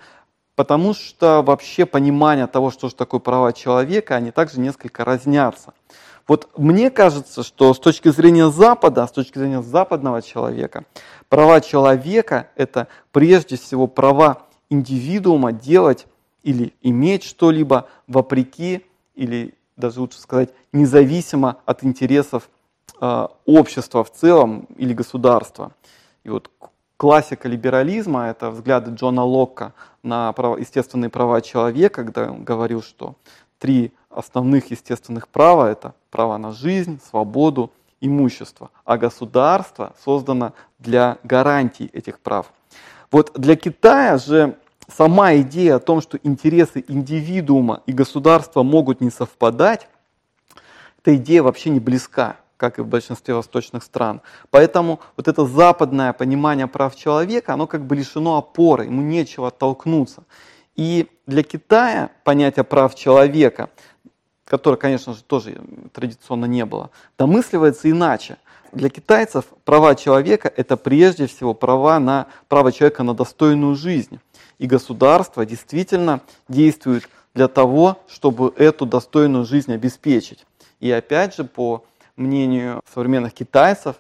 потому 0.56 0.94
что 0.94 1.42
вообще 1.42 1.86
понимание 1.86 2.48
того, 2.48 2.72
что 2.72 2.88
же 2.88 2.96
такое 2.96 3.20
права 3.20 3.52
человека, 3.52 4.16
они 4.16 4.32
также 4.32 4.62
несколько 4.62 5.04
разнятся. 5.04 5.74
Вот 6.28 6.50
мне 6.58 6.90
кажется, 6.90 7.44
что 7.44 7.74
с 7.74 7.80
точки 7.80 8.10
зрения 8.10 8.50
Запада, 8.50 9.06
с 9.06 9.12
точки 9.12 9.38
зрения 9.38 9.62
западного 9.62 10.22
человека, 10.22 10.86
права 11.30 11.62
человека– 11.62 12.50
это 12.56 12.88
прежде 13.12 13.58
всего 13.58 13.86
права 13.88 14.44
индивидуума 14.70 15.52
делать 15.52 16.08
или 16.42 16.74
иметь 16.82 17.24
что-либо 17.24 17.88
вопреки 18.08 18.86
или 19.14 19.54
даже 19.78 20.00
лучше 20.00 20.20
сказать 20.20 20.50
независимо 20.72 21.58
от 21.66 21.84
интересов 21.84 22.50
э, 23.00 23.28
общества 23.46 24.04
в 24.04 24.12
целом 24.12 24.68
или 24.78 24.94
государства. 24.94 25.74
И 26.24 26.30
вот 26.30 26.50
классика 26.98 27.48
либерализма– 27.48 28.28
это 28.30 28.50
взгляды 28.50 28.92
Джона 28.92 29.24
Локка 29.24 29.74
на 30.02 30.32
права, 30.34 30.58
естественные 30.58 31.10
права 31.10 31.42
человека, 31.42 32.04
когда 32.04 32.32
он 32.32 32.44
говорил, 32.44 32.82
что 32.82 33.16
три 33.60 33.92
основных 34.18 34.72
естественных 34.72 35.28
права– 35.28 35.70
это 35.72 35.94
право 36.10 36.38
на 36.38 36.52
жизнь, 36.52 37.00
свободу, 37.10 37.72
имущество, 38.02 38.70
а 38.84 38.98
государство 38.98 39.94
создано 40.04 40.54
для 40.80 41.18
гарантий 41.24 41.90
этих 41.94 42.20
прав. 42.20 42.52
Вот 43.12 43.32
для 43.36 43.56
Китая 43.56 44.18
же 44.18 44.58
сама 44.88 45.36
идея 45.38 45.76
о 45.76 45.80
том, 45.80 46.02
что 46.02 46.20
интересы 46.24 46.84
индивидуума 46.88 47.82
и 47.86 47.94
государства 47.94 48.64
могут 48.64 49.02
не 49.02 49.10
совпадать, 49.10 49.88
эта 51.00 51.16
идея 51.16 51.44
вообще 51.44 51.70
не 51.70 51.80
близка, 51.80 52.38
как 52.58 52.80
и 52.80 52.82
в 52.82 52.88
большинстве 52.88 53.36
восточных 53.36 53.84
стран. 53.84 54.22
Поэтому 54.50 55.00
вот 55.18 55.28
это 55.28 55.46
западное 55.46 56.14
понимание 56.14 56.68
прав 56.68 56.96
человека, 56.96 57.54
оно 57.54 57.68
как 57.68 57.86
бы 57.86 57.96
лишено 57.96 58.38
опоры, 58.38 58.86
ему 58.86 59.02
нечего 59.02 59.50
оттолкнуться. 59.50 60.24
И 60.76 61.08
для 61.26 61.44
Китая 61.44 62.10
понятие 62.24 62.64
прав 62.64 62.96
человека 62.96 63.70
которой, 64.46 64.76
конечно 64.76 65.14
же, 65.14 65.24
тоже 65.24 65.60
традиционно 65.92 66.46
не 66.46 66.66
было, 66.66 66.92
домысливается 67.18 67.90
иначе. 67.90 68.38
Для 68.72 68.90
китайцев 68.90 69.46
права 69.64 69.96
человека– 69.96 70.52
это 70.56 70.78
прежде 70.78 71.28
всего 71.28 71.54
права 71.54 72.00
на 72.00 72.28
право 72.48 72.72
человека 72.72 73.04
на 73.04 73.14
достойную 73.14 73.76
жизнь. 73.76 74.20
И 74.58 74.68
государство 74.68 75.46
действительно 75.46 76.22
действует 76.48 77.10
для 77.34 77.48
того, 77.48 78.00
чтобы 78.08 78.54
эту 78.58 78.86
достойную 78.86 79.46
жизнь 79.46 79.74
обеспечить. 79.74 80.46
И 80.80 80.92
опять 80.92 81.36
же, 81.36 81.44
по 81.44 81.84
мнению 82.16 82.82
современных 82.94 83.34
китайцев, 83.34 83.98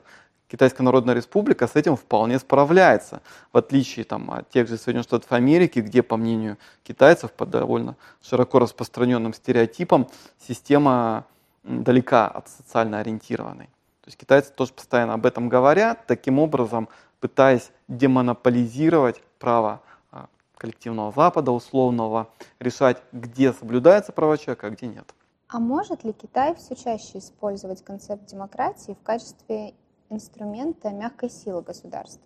Китайская 0.48 0.84
Народная 0.84 1.16
Республика 1.16 1.68
с 1.68 1.76
этим 1.76 1.96
вполне 1.96 2.38
справляется, 2.38 3.22
в 3.52 3.58
отличие 3.58 4.06
там, 4.06 4.30
от 4.32 4.50
тех 4.50 4.68
же 4.68 4.78
Соединенных 4.78 5.06
Штатов 5.06 5.32
Америки, 5.32 5.80
где, 5.80 6.04
по 6.04 6.18
мнению 6.18 6.58
китайцев, 6.84 7.32
по 7.32 7.46
довольно 7.46 7.96
широко 8.22 8.60
распространенным 8.60 9.34
стереотипам, 9.34 10.08
система 10.40 11.26
далека 11.64 12.28
от 12.28 12.48
социально 12.50 13.00
ориентированной. 13.00 13.66
То 13.66 14.10
есть 14.10 14.20
китайцы 14.20 14.52
тоже 14.54 14.72
постоянно 14.72 15.14
об 15.14 15.26
этом 15.26 15.50
говорят, 15.50 16.06
таким 16.06 16.38
образом 16.38 16.90
пытаясь 17.20 17.72
демонополизировать 17.88 19.24
право 19.40 19.82
а, 20.12 20.28
коллективного 20.58 21.12
Запада, 21.12 21.52
условного, 21.52 22.30
решать, 22.60 23.02
где 23.12 23.52
соблюдается 23.52 24.12
права 24.12 24.38
человека, 24.38 24.68
а 24.68 24.70
где 24.70 24.86
нет. 24.86 25.12
А 25.48 25.60
может 25.60 26.04
ли 26.04 26.14
Китай 26.14 26.54
все 26.54 26.76
чаще 26.76 27.18
использовать 27.18 27.84
концепт 27.84 28.26
демократии 28.26 28.96
в 29.00 29.04
качестве 29.04 29.74
инструмента 30.10 30.90
мягкой 30.90 31.30
силы 31.30 31.62
государства. 31.62 32.26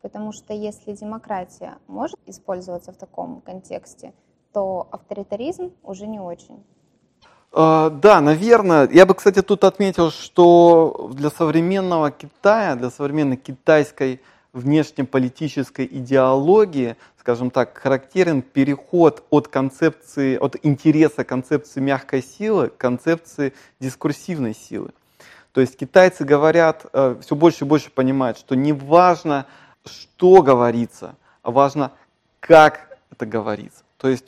Потому 0.00 0.32
что 0.32 0.52
если 0.52 0.92
демократия 0.92 1.78
может 1.86 2.18
использоваться 2.26 2.92
в 2.92 2.96
таком 2.96 3.40
контексте, 3.40 4.12
то 4.52 4.88
авторитаризм 4.90 5.72
уже 5.82 6.06
не 6.06 6.20
очень. 6.20 6.62
А, 7.52 7.90
да, 7.90 8.20
наверное. 8.20 8.88
Я 8.90 9.06
бы, 9.06 9.14
кстати, 9.14 9.42
тут 9.42 9.64
отметил, 9.64 10.10
что 10.10 11.10
для 11.14 11.30
современного 11.30 12.10
Китая, 12.10 12.74
для 12.74 12.90
современной 12.90 13.36
китайской 13.36 14.20
внешнеполитической 14.52 15.86
идеологии, 15.86 16.96
скажем 17.18 17.50
так, 17.50 17.78
характерен 17.78 18.42
переход 18.42 19.24
от 19.30 19.48
концепции, 19.48 20.36
от 20.36 20.56
интереса 20.62 21.24
концепции 21.24 21.80
мягкой 21.80 22.22
силы 22.22 22.68
к 22.68 22.76
концепции 22.76 23.54
дискурсивной 23.80 24.54
силы. 24.54 24.90
То 25.52 25.60
есть 25.60 25.76
китайцы 25.76 26.24
говорят, 26.24 26.86
э, 26.92 27.16
все 27.20 27.36
больше 27.36 27.64
и 27.64 27.68
больше 27.68 27.90
понимают, 27.90 28.38
что 28.38 28.54
не 28.54 28.72
важно, 28.72 29.46
что 29.84 30.42
говорится, 30.42 31.14
а 31.42 31.50
важно, 31.50 31.92
как 32.40 32.98
это 33.10 33.26
говорится. 33.26 33.84
То 33.98 34.08
есть 34.08 34.24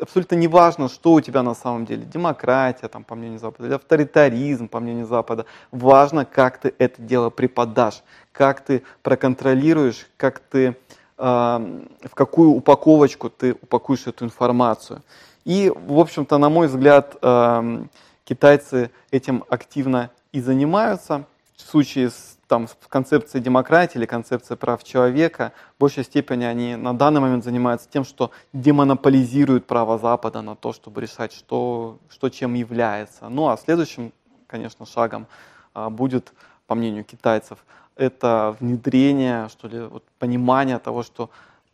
абсолютно 0.00 0.34
не 0.34 0.48
важно, 0.48 0.88
что 0.88 1.12
у 1.12 1.20
тебя 1.20 1.42
на 1.42 1.54
самом 1.54 1.86
деле. 1.86 2.04
Демократия, 2.04 2.88
там, 2.88 3.04
по 3.04 3.14
мнению 3.14 3.38
Запада, 3.38 3.68
или 3.68 3.74
авторитаризм, 3.74 4.66
по 4.66 4.80
мнению 4.80 5.06
Запада. 5.06 5.46
Важно, 5.70 6.24
как 6.24 6.58
ты 6.58 6.74
это 6.78 7.00
дело 7.00 7.30
преподашь, 7.30 8.02
как 8.32 8.64
ты 8.64 8.82
проконтролируешь, 9.02 10.08
как 10.16 10.40
ты, 10.40 10.68
э, 10.68 10.74
в 11.18 12.14
какую 12.14 12.50
упаковочку 12.50 13.30
ты 13.30 13.52
упакуешь 13.52 14.06
эту 14.06 14.24
информацию. 14.24 15.02
И, 15.44 15.70
в 15.74 16.00
общем-то, 16.00 16.38
на 16.38 16.48
мой 16.48 16.66
взгляд, 16.66 17.16
э, 17.22 17.84
китайцы 18.24 18.90
этим 19.12 19.44
активно 19.48 20.10
и 20.32 20.40
занимаются. 20.40 21.24
В 21.56 21.60
случае 21.60 22.10
с 22.10 22.38
там, 22.52 22.68
с 22.68 22.76
концепцией 22.90 23.42
демократии 23.42 23.96
или 23.96 24.04
концепцией 24.04 24.58
прав 24.58 24.84
человека, 24.84 25.52
в 25.76 25.80
большей 25.80 26.04
степени 26.04 26.44
они 26.44 26.76
на 26.76 26.92
данный 26.92 27.18
момент 27.22 27.44
занимаются 27.44 27.88
тем, 27.88 28.04
что 28.04 28.30
демонополизируют 28.52 29.66
право 29.66 29.96
Запада 29.96 30.42
на 30.42 30.54
то, 30.54 30.74
чтобы 30.74 31.00
решать, 31.00 31.32
что, 31.32 31.98
что 32.10 32.28
чем 32.28 32.52
является. 32.52 33.30
Ну 33.30 33.48
а 33.48 33.56
следующим, 33.56 34.12
конечно, 34.48 34.84
шагом 34.84 35.26
а, 35.72 35.88
будет, 35.88 36.34
по 36.66 36.74
мнению 36.74 37.04
китайцев, 37.04 37.64
это 37.96 38.54
внедрение, 38.60 39.48
что 39.48 39.68
ли, 39.68 39.80
вот, 39.80 40.04
понимание 40.18 40.78
того, 40.78 41.02
что 41.02 41.30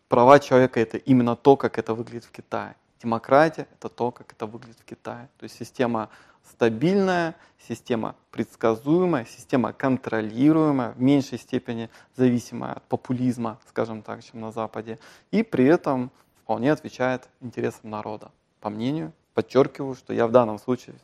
права 0.09 0.39
человека 0.39 0.79
это 0.79 0.97
именно 0.97 1.35
то, 1.35 1.57
как 1.57 1.77
это 1.77 1.93
выглядит 1.93 2.25
в 2.25 2.31
Китае. 2.31 2.77
Демократия 3.03 3.67
это 3.73 3.89
то, 3.89 4.13
как 4.13 4.31
это 4.31 4.47
выглядит 4.47 4.79
в 4.79 4.85
Китае. 4.85 5.29
То 5.39 5.45
есть 5.45 5.57
система 5.59 6.09
стабильная, 6.51 7.35
система 7.69 8.15
предсказуемая, 8.31 9.25
система 9.25 9.73
контролируемая, 9.73 10.93
в 10.93 11.01
меньшей 11.01 11.39
степени 11.39 11.91
зависимая 12.17 12.75
от 12.75 12.83
популизма, 12.85 13.59
скажем 13.69 14.03
так, 14.03 14.23
чем 14.25 14.41
на 14.41 14.53
Западе, 14.53 14.99
и 15.31 15.43
при 15.43 15.65
этом 15.65 16.11
вполне 16.43 16.73
отвечает 16.73 17.29
интересам 17.41 17.91
народа. 17.91 18.31
По 18.61 18.71
мнению, 18.71 19.13
подчеркиваю, 19.35 19.95
что 19.95 20.13
я 20.13 20.27
в 20.27 20.33
данном 20.33 20.59
случае 20.59 20.97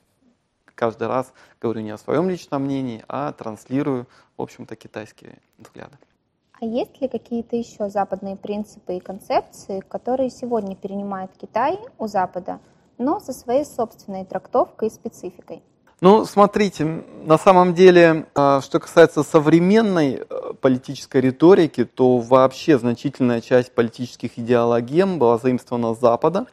каждый 0.75 1.09
раз 1.09 1.33
говорю 1.61 1.81
не 1.81 1.91
о 1.91 1.99
своем 1.99 2.29
личном 2.29 2.65
мнении, 2.65 3.05
а 3.09 3.33
транслирую, 3.33 4.07
в 4.37 4.43
общем-то, 4.43 4.77
китайские 4.77 5.39
взгляды. 5.59 5.97
А 6.61 6.65
есть 6.65 7.01
ли 7.01 7.09
какие-то 7.09 7.57
еще 7.57 7.91
западные 7.91 8.37
принципы 8.37 8.97
и 8.97 9.01
концепции, 9.01 9.81
которые 9.81 10.31
сегодня 10.31 10.77
перенимает 10.77 11.31
Китай 11.37 11.79
у 11.99 12.07
Запада, 12.07 12.61
но 12.99 13.21
со 13.21 13.33
своей 13.33 13.65
собственной 13.65 14.25
трактовкой 14.25 14.89
и 14.89 14.91
спецификой? 14.91 15.63
Ну, 16.01 16.25
смотрите, 16.27 17.05
на 17.25 17.39
самом 17.39 17.73
деле, 17.73 18.27
а, 18.35 18.61
что 18.61 18.81
касается 18.81 19.23
современной 19.23 20.17
э, 20.29 20.53
политической 20.61 21.21
риторики, 21.21 21.85
то 21.85 22.19
вообще 22.19 22.79
значительная 22.79 23.41
часть 23.41 23.73
политических 23.73 24.39
идеологем 24.39 25.19
была 25.19 25.39
заимствована 25.39 25.95
с 25.95 26.01
Запада, 26.01 26.47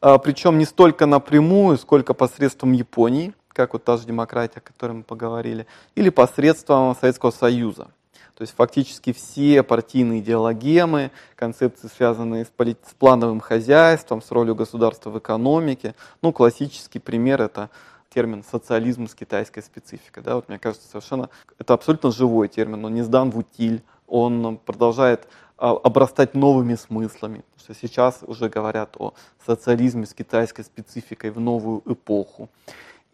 а, 0.00 0.18
причем 0.18 0.58
не 0.58 0.66
столько 0.66 1.06
напрямую, 1.06 1.78
сколько 1.78 2.12
посредством 2.12 2.72
Японии, 2.72 3.32
как 3.48 3.72
вот 3.72 3.84
та 3.84 3.96
же 3.96 4.04
демократия, 4.04 4.58
о 4.58 4.60
которой 4.60 4.92
мы 4.92 5.02
поговорили, 5.04 5.66
или 5.94 6.10
посредством 6.10 6.94
Советского 7.00 7.30
Союза. 7.30 7.88
То 8.36 8.42
есть 8.42 8.54
фактически 8.54 9.14
все 9.14 9.62
партийные 9.62 10.20
идеологемы, 10.20 11.10
концепции, 11.36 11.88
связанные 11.88 12.44
с, 12.44 12.48
полит... 12.48 12.78
с 12.86 12.92
плановым 12.92 13.40
хозяйством, 13.40 14.20
с 14.20 14.30
ролью 14.30 14.54
государства 14.54 15.08
в 15.08 15.18
экономике. 15.18 15.94
Ну, 16.20 16.32
классический 16.32 16.98
пример 16.98 17.40
это 17.40 17.70
термин 18.12 18.44
социализм 18.44 19.08
с 19.08 19.14
китайской 19.14 19.62
спецификой. 19.62 20.22
Да? 20.22 20.34
Вот 20.34 20.50
мне 20.50 20.58
кажется, 20.58 20.86
совершенно 20.86 21.30
это 21.58 21.72
абсолютно 21.72 22.10
живой 22.10 22.48
термин, 22.48 22.84
он 22.84 22.94
не 22.94 23.02
сдан 23.02 23.30
в 23.30 23.38
утиль, 23.38 23.82
он 24.06 24.58
продолжает 24.58 25.26
а, 25.56 25.70
обрастать 25.70 26.34
новыми 26.34 26.74
смыслами. 26.74 27.42
Потому 27.54 27.74
что 27.74 27.74
сейчас 27.74 28.18
уже 28.26 28.50
говорят 28.50 28.96
о 28.98 29.14
социализме 29.46 30.04
с 30.04 30.12
китайской 30.12 30.62
спецификой 30.62 31.30
в 31.30 31.40
новую 31.40 31.82
эпоху. 31.86 32.50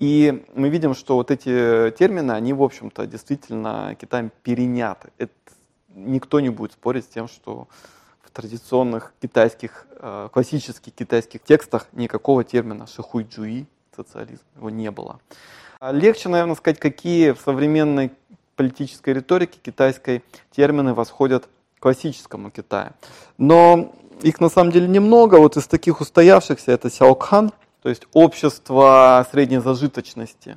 И 0.03 0.45
мы 0.57 0.69
видим, 0.69 0.95
что 0.97 1.15
вот 1.15 1.31
эти 1.31 1.95
термины, 1.97 2.33
они, 2.33 2.53
в 2.53 2.63
общем-то, 2.65 3.07
действительно 3.07 3.97
Китаем 4.01 4.33
переняты. 4.43 5.11
Это, 5.17 5.33
никто 5.95 6.41
не 6.41 6.49
будет 6.49 6.73
спорить 6.73 7.05
с 7.05 7.07
тем, 7.07 7.29
что 7.29 7.69
в 8.21 8.33
традиционных 8.33 9.15
китайских, 9.23 9.87
э, 10.01 10.29
классических 10.33 10.93
китайских 10.93 11.45
текстах 11.45 11.87
никакого 11.93 12.43
термина 12.43 12.89
шихуйджуи, 12.89 13.67
социализм, 13.95 14.43
его 14.57 14.71
не 14.71 14.91
было. 14.91 15.21
А 15.79 15.93
легче, 15.93 16.29
наверное, 16.29 16.57
сказать, 16.57 16.81
какие 16.81 17.31
в 17.31 17.39
современной 17.39 18.11
политической 18.57 19.15
риторике 19.15 19.61
китайской 19.63 20.25
термины 20.51 20.95
восходят 20.95 21.47
к 21.79 21.83
классическому 21.83 22.51
Китаю. 22.51 22.91
Но 23.39 23.95
их 24.21 24.41
на 24.41 24.49
самом 24.49 24.73
деле 24.73 24.89
немного. 24.89 25.37
Вот 25.37 25.57
из 25.57 25.69
таких 25.69 26.01
устоявшихся 26.01 26.73
это 26.73 26.91
Сяокхан, 26.91 27.53
то 27.83 27.89
есть 27.89 28.07
общество 28.13 29.27
средней 29.31 29.59
зажиточности, 29.59 30.57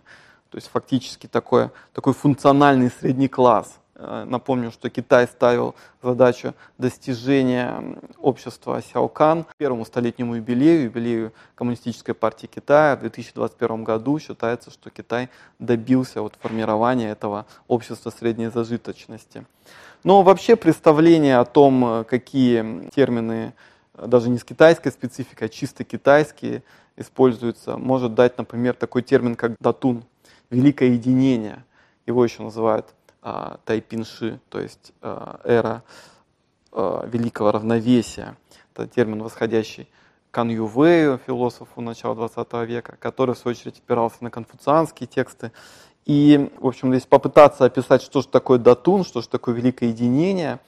то 0.50 0.58
есть 0.58 0.70
фактически 0.72 1.28
такой, 1.28 1.70
такой 1.94 2.14
функциональный 2.14 2.92
средний 2.92 3.28
класс. 3.28 3.80
Э, 3.96 4.26
напомню, 4.28 4.72
что 4.72 4.90
Китай 4.90 5.26
ставил 5.28 5.74
задачу 6.04 6.54
достижения 6.78 7.98
общества 8.20 8.82
Сяокан 8.82 9.46
первому 9.58 9.86
столетнему 9.86 10.36
юбилею, 10.36 10.84
юбилею 10.84 11.34
Коммунистической 11.56 12.14
партии 12.14 12.48
Китая 12.48 12.96
в 12.96 13.00
2021 13.00 13.84
году. 13.84 14.20
Считается, 14.20 14.70
что 14.70 14.90
Китай 14.92 15.30
добился 15.58 16.22
вот 16.22 16.38
формирования 16.40 17.10
этого 17.10 17.48
общества 17.68 18.12
средней 18.12 18.48
зажиточности. 18.48 19.46
Но 20.04 20.22
вообще 20.22 20.56
представление 20.56 21.40
о 21.40 21.46
том, 21.46 22.06
какие 22.08 22.90
термины 22.90 23.54
даже 23.98 24.30
не 24.30 24.38
с 24.38 24.44
китайской 24.44 24.92
спецификой, 24.92 25.48
а 25.48 25.50
чисто 25.50 25.84
китайские, 25.84 26.64
используются, 26.98 27.78
может 27.78 28.14
дать, 28.14 28.38
например, 28.38 28.74
такой 28.74 29.02
термин, 29.02 29.36
как 29.36 29.56
датун, 29.60 30.04
великое 30.50 30.90
единение. 30.90 31.64
Его 32.06 32.24
еще 32.24 32.44
называют 32.44 32.94
а, 33.22 33.60
тайпинши, 33.66 34.40
то 34.50 34.60
есть 34.60 34.94
а, 35.02 35.40
эра 35.44 35.84
а, 36.72 37.06
великого 37.08 37.52
равновесия. 37.52 38.38
Это 38.74 38.88
термин, 38.88 39.24
восходящий 39.24 39.86
к 40.32 40.36
Кан 40.36 40.50
Ювею, 40.50 41.20
философу 41.26 41.82
начала 41.82 42.16
20 42.16 42.54
века, 42.68 42.98
который, 43.00 43.36
в 43.36 43.38
свою 43.38 43.56
очередь, 43.56 43.80
опирался 43.80 44.18
на 44.24 44.30
конфуцианские 44.30 45.08
тексты. 45.08 45.52
И, 46.06 46.52
в 46.60 46.68
общем, 46.68 46.92
если 46.94 47.08
попытаться 47.08 47.66
описать, 47.66 48.04
что 48.04 48.22
же 48.22 48.28
такое 48.28 48.60
датун, 48.60 49.04
что 49.04 49.22
же 49.22 49.28
такое 49.28 49.56
великое 49.56 49.90
единение, 49.90 50.60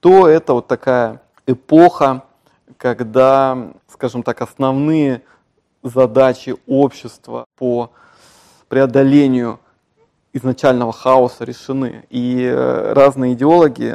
то 0.00 0.28
это 0.28 0.52
вот 0.52 0.68
такая 0.68 1.22
эпоха, 1.46 2.24
когда, 2.76 3.72
скажем 3.88 4.22
так, 4.22 4.42
основные 4.42 5.22
задачи 5.88 6.56
общества 6.66 7.46
по 7.56 7.90
преодолению 8.68 9.58
изначального 10.36 10.92
хаоса 10.92 11.44
решены. 11.44 12.04
И 12.10 12.42
э, 12.42 12.92
разные 12.92 13.32
идеологи 13.32 13.94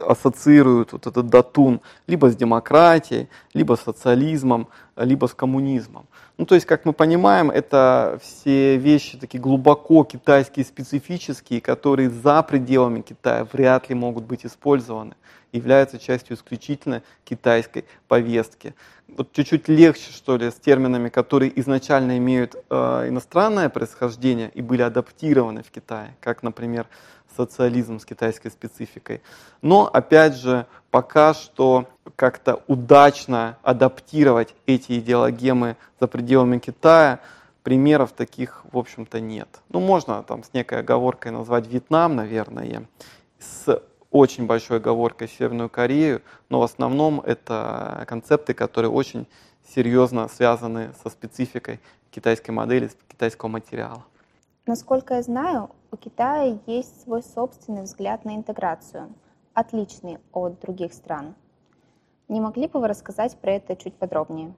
ассоциируют 0.00 0.92
вот 0.92 1.06
этот 1.06 1.28
датун 1.28 1.80
либо 2.06 2.30
с 2.30 2.36
демократией, 2.36 3.28
либо 3.54 3.76
с 3.76 3.82
социализмом, 3.82 4.68
либо 4.96 5.26
с 5.26 5.34
коммунизмом. 5.34 6.06
Ну, 6.36 6.46
то 6.46 6.54
есть, 6.54 6.66
как 6.66 6.84
мы 6.84 6.92
понимаем, 6.92 7.50
это 7.50 8.18
все 8.22 8.76
вещи 8.76 9.18
такие 9.18 9.40
глубоко 9.40 10.04
китайские, 10.04 10.64
специфические, 10.64 11.60
которые 11.60 12.10
за 12.10 12.42
пределами 12.42 13.00
Китая 13.00 13.46
вряд 13.52 13.88
ли 13.88 13.94
могут 13.94 14.24
быть 14.24 14.46
использованы, 14.46 15.14
являются 15.52 15.98
частью 15.98 16.36
исключительно 16.36 17.02
китайской 17.24 17.84
повестки. 18.06 18.74
Вот 19.08 19.32
чуть-чуть 19.32 19.68
легче, 19.68 20.12
что 20.12 20.36
ли, 20.36 20.50
с 20.50 20.54
терминами, 20.54 21.08
которые 21.08 21.58
изначально 21.60 22.18
имеют 22.18 22.54
э, 22.54 23.08
иностранное 23.08 23.68
происхождение 23.68 24.50
и 24.54 24.60
были 24.60 24.82
адаптированы 24.82 25.62
в 25.62 25.70
Китае, 25.70 26.14
как, 26.20 26.42
например, 26.42 26.86
социализм 27.36 28.00
с 28.00 28.04
китайской 28.04 28.50
спецификой. 28.50 29.22
Но, 29.62 29.86
опять 29.86 30.36
же, 30.36 30.66
пока 30.90 31.34
что 31.34 31.88
как-то 32.16 32.62
удачно 32.66 33.56
адаптировать 33.62 34.54
эти 34.66 34.98
идеологемы 34.98 35.76
за 36.00 36.06
пределами 36.06 36.58
Китая, 36.58 37.20
примеров 37.62 38.12
таких, 38.12 38.64
в 38.72 38.78
общем-то, 38.78 39.20
нет. 39.20 39.48
Ну, 39.68 39.80
можно 39.80 40.22
там 40.22 40.42
с 40.42 40.52
некой 40.52 40.80
оговоркой 40.80 41.32
назвать 41.32 41.66
Вьетнам, 41.66 42.16
наверное, 42.16 42.84
с 43.38 43.82
очень 44.18 44.46
большой 44.46 44.78
оговоркой 44.78 45.28
Северную 45.28 45.68
Корею, 45.68 46.22
но 46.48 46.58
в 46.58 46.64
основном 46.64 47.20
это 47.20 48.04
концепты, 48.08 48.52
которые 48.52 48.90
очень 48.90 49.26
серьезно 49.74 50.28
связаны 50.28 50.92
со 51.02 51.08
спецификой 51.08 51.78
китайской 52.10 52.50
модели, 52.50 52.90
китайского 53.08 53.48
материала. 53.48 54.04
Насколько 54.66 55.14
я 55.14 55.22
знаю, 55.22 55.70
у 55.92 55.96
Китая 55.96 56.58
есть 56.66 57.02
свой 57.02 57.22
собственный 57.22 57.82
взгляд 57.82 58.24
на 58.24 58.34
интеграцию, 58.34 59.08
отличный 59.54 60.18
от 60.32 60.60
других 60.60 60.92
стран. 60.94 61.34
Не 62.26 62.40
могли 62.40 62.66
бы 62.66 62.80
вы 62.80 62.88
рассказать 62.88 63.38
про 63.38 63.52
это 63.52 63.76
чуть 63.76 63.94
подробнее? 63.94 64.52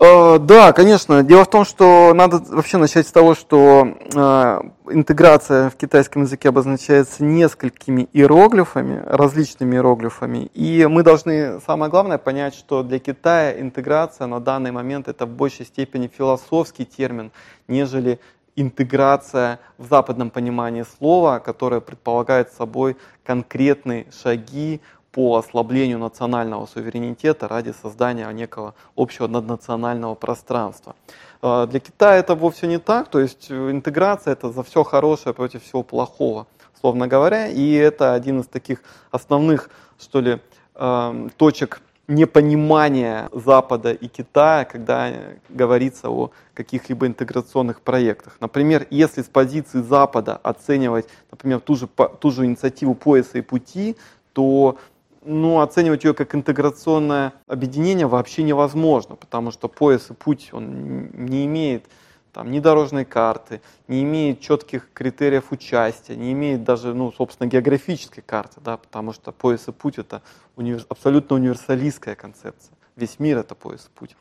Э, 0.00 0.38
да, 0.38 0.72
конечно. 0.72 1.22
Дело 1.22 1.44
в 1.44 1.50
том, 1.50 1.66
что 1.66 2.14
надо 2.14 2.38
вообще 2.38 2.78
начать 2.78 3.06
с 3.06 3.12
того, 3.12 3.34
что 3.34 3.86
э, 4.14 4.60
интеграция 4.88 5.68
в 5.68 5.76
китайском 5.76 6.22
языке 6.22 6.48
обозначается 6.48 7.22
несколькими 7.22 8.08
иероглифами, 8.14 9.02
различными 9.06 9.74
иероглифами. 9.74 10.50
И 10.54 10.86
мы 10.86 11.02
должны, 11.02 11.60
самое 11.66 11.90
главное, 11.90 12.16
понять, 12.16 12.54
что 12.54 12.82
для 12.82 12.98
Китая 12.98 13.60
интеграция 13.60 14.26
на 14.26 14.40
данный 14.40 14.70
момент 14.70 15.06
это 15.06 15.26
в 15.26 15.30
большей 15.30 15.66
степени 15.66 16.08
философский 16.08 16.86
термин, 16.86 17.30
нежели 17.68 18.20
интеграция 18.56 19.60
в 19.76 19.86
западном 19.86 20.30
понимании 20.30 20.84
слова, 20.98 21.40
которая 21.40 21.80
предполагает 21.80 22.52
собой 22.52 22.96
конкретные 23.24 24.06
шаги 24.22 24.80
по 25.12 25.36
ослаблению 25.36 25.98
национального 25.98 26.66
суверенитета 26.66 27.48
ради 27.48 27.74
создания 27.82 28.30
некого 28.32 28.74
общего 28.96 29.26
наднационального 29.26 30.14
пространства. 30.14 30.94
А, 31.42 31.66
для 31.66 31.80
Китая 31.80 32.16
это 32.16 32.34
вовсе 32.34 32.66
не 32.66 32.78
так, 32.78 33.08
то 33.08 33.18
есть 33.18 33.50
интеграция 33.50 34.32
это 34.32 34.50
за 34.50 34.62
все 34.62 34.84
хорошее 34.84 35.34
против 35.34 35.62
всего 35.62 35.82
плохого. 35.82 36.46
условно 36.76 37.06
говоря, 37.08 37.46
и 37.48 37.72
это 37.74 38.14
один 38.14 38.40
из 38.40 38.46
таких 38.46 38.82
основных, 39.10 39.68
что 39.98 40.20
ли, 40.20 40.40
эм, 40.76 41.30
точек 41.36 41.82
непонимания 42.10 43.28
Запада 43.32 43.92
и 43.92 44.08
Китая, 44.08 44.64
когда 44.64 45.12
говорится 45.48 46.10
о 46.10 46.30
каких-либо 46.54 47.06
интеграционных 47.06 47.82
проектах. 47.82 48.36
Например, 48.40 48.86
если 48.90 49.22
с 49.22 49.26
позиции 49.26 49.80
Запада 49.80 50.40
оценивать, 50.42 51.06
например, 51.30 51.60
ту 51.60 51.76
же, 51.76 51.86
ту 52.20 52.30
же 52.30 52.46
инициативу 52.46 52.94
пояса 52.94 53.38
и 53.38 53.42
пути, 53.42 53.96
то 54.32 54.78
ну, 55.22 55.60
оценивать 55.60 56.04
ее 56.04 56.14
как 56.14 56.34
интеграционное 56.34 57.32
объединение 57.46 58.06
вообще 58.06 58.42
невозможно, 58.42 59.16
потому 59.16 59.50
что 59.50 59.68
пояс 59.68 60.10
и 60.10 60.14
путь 60.14 60.50
он 60.52 61.10
не 61.12 61.46
имеет 61.46 61.84
там, 62.32 62.50
ни 62.50 62.60
дорожной 62.60 63.04
карты, 63.04 63.60
не 63.88 64.02
имеет 64.02 64.40
четких 64.40 64.88
критериев 64.92 65.50
участия, 65.50 66.16
не 66.16 66.32
имеет 66.32 66.64
даже, 66.64 66.94
ну, 66.94 67.12
собственно, 67.12 67.48
географической 67.48 68.22
карты, 68.24 68.60
да, 68.64 68.76
потому 68.76 69.12
что 69.12 69.32
пояс 69.32 69.68
и 69.68 69.72
путь 69.72 69.98
это 69.98 70.22
универ... 70.56 70.84
абсолютно 70.88 71.36
универсалистская 71.36 72.14
концепция. 72.14 72.74
Весь 72.96 73.18
мир 73.18 73.38
это 73.38 73.54
пояс 73.54 73.86
и 73.86 73.98
путь. 73.98 74.16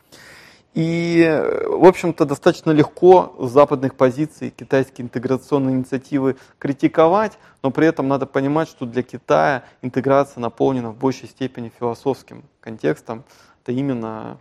И, 0.76 1.28
в 1.66 1.86
общем-то, 1.86 2.26
достаточно 2.26 2.72
легко 2.72 3.36
с 3.40 3.50
западных 3.50 3.96
позиций 3.96 4.52
китайские 4.52 5.06
интеграционные 5.06 5.76
инициативы 5.76 6.38
критиковать, 6.60 7.40
но 7.64 7.72
при 7.72 7.88
этом 7.88 8.08
надо 8.08 8.28
понимать, 8.28 8.70
что 8.70 8.86
для 8.86 9.02
Китая 9.02 9.64
интеграция 9.82 10.42
наполнена 10.42 10.92
в 10.92 10.98
большей 10.98 11.28
степени 11.28 11.72
философским 11.80 12.44
контекстом. 12.62 13.24
Это 13.64 13.72
именно 13.72 14.38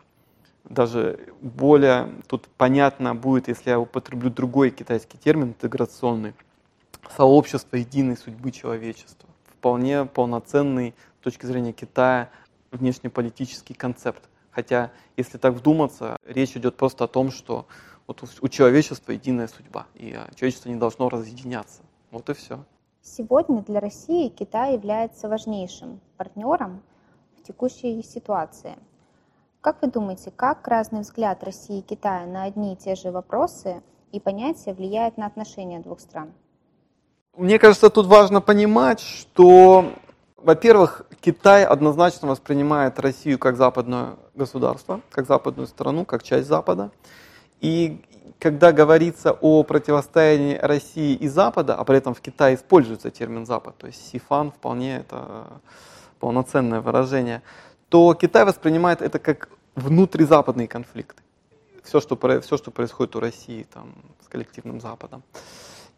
даже 0.69 1.19
более 1.41 2.13
тут 2.27 2.47
понятно 2.57 3.15
будет, 3.15 3.49
если 3.49 3.71
я 3.71 3.81
употреблю 3.81 4.31
другой 4.31 4.71
китайский 4.71 5.17
термин, 5.17 5.49
интеграционный, 5.49 6.35
сообщество 7.17 7.77
единой 7.77 8.19
судьбы 8.19 8.51
человечества. 8.51 9.29
Вполне 9.47 10.05
полноценный 10.05 10.95
с 11.21 11.25
точки 11.25 11.47
зрения 11.47 11.73
Китая 11.73 12.29
внешнеполитический 12.71 13.75
концепт. 13.75 14.23
Хотя, 14.51 14.91
если 15.17 15.39
так 15.39 15.55
вдуматься, 15.55 16.17
речь 16.25 16.57
идет 16.57 16.77
просто 16.77 17.05
о 17.05 17.09
том, 17.09 17.31
что 17.31 17.67
вот 18.07 18.25
у 18.41 18.49
человечества 18.49 19.13
единая 19.13 19.49
судьба, 19.49 19.87
и 19.95 20.13
а, 20.13 20.29
человечество 20.35 20.71
не 20.71 20.77
должно 20.77 21.09
разъединяться. 21.09 21.83
Вот 22.11 22.29
и 22.31 22.35
все. 22.35 22.65
Сегодня 23.03 23.63
для 23.63 23.81
России 23.81 24.29
Китай 24.29 24.75
является 24.75 25.29
важнейшим 25.29 26.01
партнером 26.17 26.83
в 27.37 27.43
текущей 27.47 28.03
ситуации. 28.03 28.77
Как 29.61 29.83
вы 29.83 29.89
думаете, 29.89 30.31
как 30.35 30.67
разный 30.69 31.01
взгляд 31.01 31.43
России 31.45 31.79
и 31.79 31.83
Китая 31.83 32.27
на 32.27 32.45
одни 32.45 32.73
и 32.73 32.77
те 32.77 32.95
же 32.95 33.11
вопросы 33.11 33.83
и 34.13 34.21
понятия 34.21 34.73
влияет 34.73 35.17
на 35.19 35.27
отношения 35.27 35.81
двух 35.81 36.01
стран? 36.01 36.33
Мне 37.37 37.59
кажется, 37.59 37.91
тут 37.91 38.07
важно 38.07 38.41
понимать, 38.41 39.01
что 39.01 39.93
во-первых, 40.43 41.03
Китай 41.21 41.65
однозначно 41.65 42.29
воспринимает 42.29 42.99
Россию 43.01 43.39
как 43.39 43.57
западное 43.57 44.17
государство, 44.35 45.01
как 45.11 45.27
западную 45.27 45.67
страну, 45.67 46.05
как 46.05 46.23
часть 46.23 46.49
Запада. 46.49 46.91
И 47.61 48.01
когда 48.39 48.71
говорится 48.73 49.33
о 49.33 49.65
противостоянии 49.65 50.57
России 50.57 51.15
и 51.15 51.29
Запада, 51.29 51.75
а 51.75 51.85
при 51.85 51.99
этом 51.99 52.15
в 52.15 52.21
Китае 52.21 52.55
используется 52.55 53.11
термин 53.11 53.47
Запад, 53.47 53.77
то 53.79 53.89
есть 53.89 54.09
сифан 54.09 54.53
вполне 54.53 54.99
это 54.99 55.61
полноценное 56.21 56.81
выражение, 56.81 57.43
то 57.89 58.15
Китай 58.15 58.45
воспринимает 58.45 59.03
это 59.03 59.19
как 59.19 59.49
внутризападные 59.75 60.69
конфликты. 60.69 61.23
Все, 61.83 62.01
что, 62.01 62.17
все, 62.41 62.57
что 62.57 62.71
происходит 62.71 63.17
у 63.17 63.21
России 63.21 63.67
там, 63.73 63.95
с 64.25 64.29
коллективным 64.29 64.81
Западом. 64.81 65.23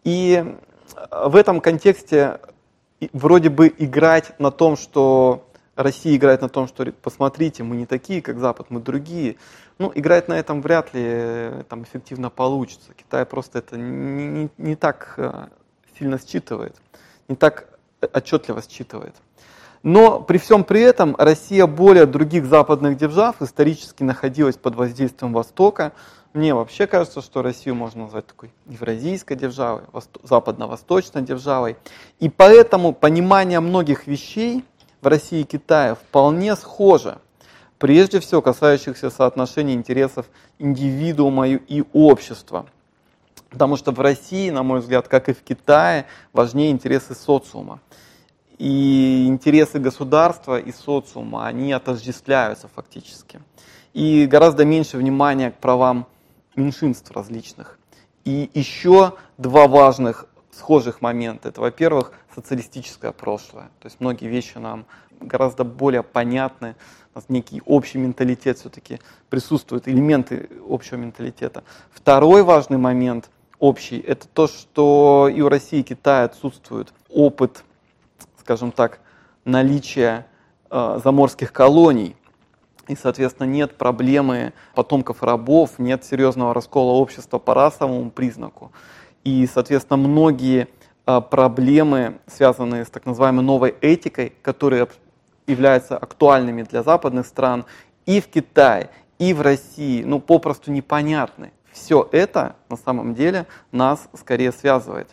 И 0.05 0.57
в 1.11 1.37
этом 1.37 1.61
контексте 1.61 2.41
вроде 3.13 3.49
бы 3.49 3.73
играть 3.79 4.39
на 4.39 4.51
том, 4.51 4.77
что 4.77 5.47
Россия 5.77 6.17
играет 6.17 6.43
на 6.43 6.49
том, 6.49 6.69
что 6.69 6.85
посмотрите, 7.03 7.63
мы 7.63 7.77
не 7.77 7.87
такие, 7.87 8.23
как 8.23 8.39
Запад, 8.39 8.67
мы 8.71 8.81
другие. 8.81 9.37
Ну, 9.79 9.91
играть 9.95 10.29
на 10.29 10.35
этом 10.35 10.61
вряд 10.61 10.93
ли 10.93 11.03
э, 11.05 11.63
там, 11.69 11.85
эффективно 11.85 12.29
получится. 12.29 12.93
Китай 12.95 13.25
просто 13.25 13.61
это 13.61 13.79
не, 13.79 14.27
не, 14.27 14.49
не 14.59 14.77
так 14.77 15.15
э, 15.17 15.47
сильно 15.99 16.19
считывает, 16.19 16.77
не 17.29 17.37
так 17.37 17.67
отчетливо 18.13 18.63
считывает. 18.63 19.15
Но 19.83 20.21
при 20.21 20.37
всем 20.37 20.65
при 20.65 20.83
этом 20.83 21.17
Россия 21.17 21.67
более 21.67 22.05
других 22.05 22.45
западных 22.45 22.99
держав 22.99 23.41
исторически 23.41 24.03
находилась 24.03 24.57
под 24.57 24.75
воздействием 24.75 25.33
Востока, 25.33 25.93
мне 26.33 26.55
вообще 26.55 26.87
кажется, 26.87 27.23
что 27.23 27.43
Россию 27.43 27.75
можно 27.75 28.05
назвать 28.05 28.27
такой 28.27 28.53
евразийской 28.67 29.37
державой, 29.37 29.83
западно-восточной 30.23 31.23
державой. 31.23 31.77
И 32.21 32.29
поэтому 32.29 32.93
понимание 32.93 33.59
многих 33.59 34.07
вещей 34.07 34.65
в 35.01 35.07
России 35.09 35.41
и 35.41 35.45
Китае 35.45 35.97
вполне 35.97 36.55
схоже. 36.55 37.19
Прежде 37.79 38.21
всего 38.21 38.43
касающихся 38.43 39.11
соотношения 39.11 39.75
интересов 39.75 40.27
индивидуума 40.59 41.49
и 41.49 41.83
общества. 41.93 42.67
Потому 43.49 43.77
что 43.77 43.91
в 43.91 43.99
России, 43.99 44.51
на 44.51 44.63
мой 44.63 44.81
взгляд, 44.81 45.09
как 45.09 45.29
и 45.29 45.33
в 45.33 45.43
Китае, 45.43 46.07
важнее 46.33 46.71
интересы 46.71 47.17
социума. 47.17 47.81
И 48.59 49.25
интересы 49.27 49.81
государства 49.81 50.61
и 50.61 50.71
социума, 50.71 51.47
они 51.47 51.73
отождествляются 51.73 52.69
фактически. 52.69 53.41
И 53.95 54.27
гораздо 54.27 54.65
меньше 54.65 54.97
внимания 54.97 55.51
к 55.51 55.57
правам 55.57 56.07
меньшинств 56.57 57.11
различных. 57.11 57.79
И 58.25 58.51
еще 58.55 59.15
два 59.39 59.67
важных 59.67 60.27
схожих 60.51 61.01
момента. 61.01 61.49
Это, 61.49 61.61
во-первых, 61.61 62.13
социалистическое 62.35 63.13
прошлое. 63.13 63.71
То 63.81 63.87
есть 63.87 64.01
многие 64.01 64.27
вещи 64.27 64.59
нам 64.59 64.87
гораздо 65.21 65.65
более 65.65 66.03
понятны. 66.03 66.77
У 67.15 67.19
нас 67.19 67.25
некий 67.29 67.63
общий 67.67 67.99
менталитет 67.99 68.59
все-таки 68.59 69.01
присутствуют, 69.29 69.89
элементы 69.89 70.49
общего 70.69 70.97
менталитета. 70.97 71.65
Второй 71.91 72.43
важный 72.43 72.79
момент 72.79 73.31
общий, 73.59 73.99
это 73.99 74.27
то, 74.29 74.47
что 74.47 75.31
и 75.33 75.41
у 75.41 75.49
России, 75.49 75.81
и 75.81 75.83
Китая 75.83 76.25
отсутствует 76.25 76.93
опыт, 77.09 77.65
скажем 78.39 78.73
так, 78.73 79.01
наличия 79.45 80.27
э, 80.71 81.01
заморских 81.03 81.53
колоний 81.53 82.17
и, 82.89 82.97
соответственно, 82.97 83.47
нет 83.47 83.77
проблемы 83.77 84.53
потомков 84.75 85.23
рабов, 85.23 85.79
нет 85.79 86.05
серьезного 86.05 86.55
раскола 86.55 86.93
общества 86.93 87.39
по 87.39 87.55
расовому 87.55 88.11
признаку. 88.11 88.73
И, 89.25 89.47
соответственно, 89.47 89.97
многие 89.97 90.69
а, 91.07 91.21
проблемы, 91.21 92.19
связанные 92.27 92.85
с 92.85 92.91
так 92.91 93.07
называемой 93.07 93.45
новой 93.45 93.75
этикой, 93.81 94.33
которые 94.43 94.89
являются 95.47 95.97
актуальными 95.97 96.63
для 96.63 96.83
западных 96.83 97.27
стран, 97.27 97.65
и 98.07 98.21
в 98.21 98.29
Китае, 98.29 98.91
и 99.19 99.35
в 99.35 99.43
России, 99.43 100.03
ну, 100.03 100.21
попросту 100.21 100.71
непонятны. 100.73 101.53
Все 101.73 102.09
это 102.13 102.57
на 102.69 102.77
самом 102.77 103.15
деле 103.15 103.47
нас 103.71 104.09
скорее 104.15 104.53
связывает 104.53 105.09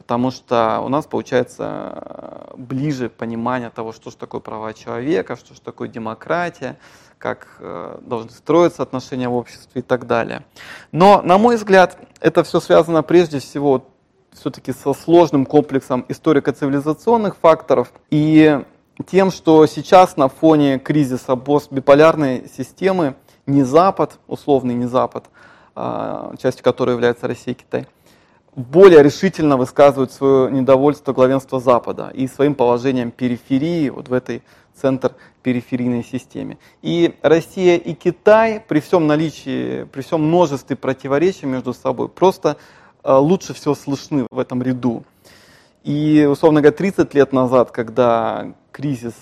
потому 0.00 0.30
что 0.30 0.80
у 0.80 0.88
нас 0.88 1.04
получается 1.04 2.48
ближе 2.56 3.10
понимание 3.10 3.68
того, 3.68 3.92
что 3.92 4.10
же 4.10 4.16
такое 4.16 4.40
права 4.40 4.72
человека, 4.72 5.36
что 5.36 5.54
же 5.54 5.60
такое 5.60 5.88
демократия, 5.88 6.78
как 7.18 7.48
э, 7.58 7.98
должны 8.00 8.30
строиться 8.30 8.82
отношения 8.82 9.28
в 9.28 9.34
обществе 9.34 9.82
и 9.82 9.84
так 9.84 10.06
далее. 10.06 10.42
Но, 10.90 11.20
на 11.20 11.36
мой 11.36 11.56
взгляд, 11.56 11.98
это 12.18 12.42
все 12.44 12.60
связано 12.60 13.02
прежде 13.02 13.40
всего 13.40 13.84
все-таки 14.32 14.72
со 14.72 14.94
сложным 14.94 15.44
комплексом 15.44 16.06
историко-цивилизационных 16.08 17.36
факторов 17.36 17.92
и 18.10 18.64
тем, 19.06 19.30
что 19.30 19.66
сейчас 19.66 20.16
на 20.16 20.28
фоне 20.28 20.78
кризиса 20.78 21.36
биполярной 21.36 22.48
системы 22.56 23.16
не 23.46 23.64
Запад, 23.64 24.18
условный 24.26 24.74
не 24.74 24.86
Запад, 24.86 25.26
а, 25.74 26.34
частью 26.40 26.64
которой 26.64 26.92
является 26.92 27.28
Россия 27.28 27.54
и 27.54 27.58
Китай, 27.58 27.86
более 28.56 29.02
решительно 29.02 29.56
высказывают 29.56 30.12
свое 30.12 30.50
недовольство 30.50 31.12
главенства 31.12 31.60
Запада 31.60 32.10
и 32.14 32.26
своим 32.26 32.54
положением 32.54 33.10
периферии 33.10 33.88
вот 33.88 34.08
в 34.08 34.12
этой 34.12 34.42
центр 34.74 35.14
периферийной 35.42 36.04
системе. 36.04 36.58
И 36.82 37.14
Россия 37.22 37.76
и 37.76 37.94
Китай 37.94 38.62
при 38.66 38.80
всем 38.80 39.06
наличии, 39.06 39.84
при 39.84 40.02
всем 40.02 40.22
множестве 40.26 40.76
противоречий 40.76 41.46
между 41.46 41.74
собой 41.74 42.08
просто 42.08 42.56
э, 43.02 43.12
лучше 43.12 43.54
всего 43.54 43.74
слышны 43.74 44.26
в 44.30 44.38
этом 44.38 44.62
ряду. 44.62 45.04
И, 45.84 46.26
условно 46.30 46.60
говоря, 46.60 46.76
30 46.76 47.14
лет 47.14 47.32
назад, 47.32 47.70
когда 47.70 48.52
кризис 48.70 49.14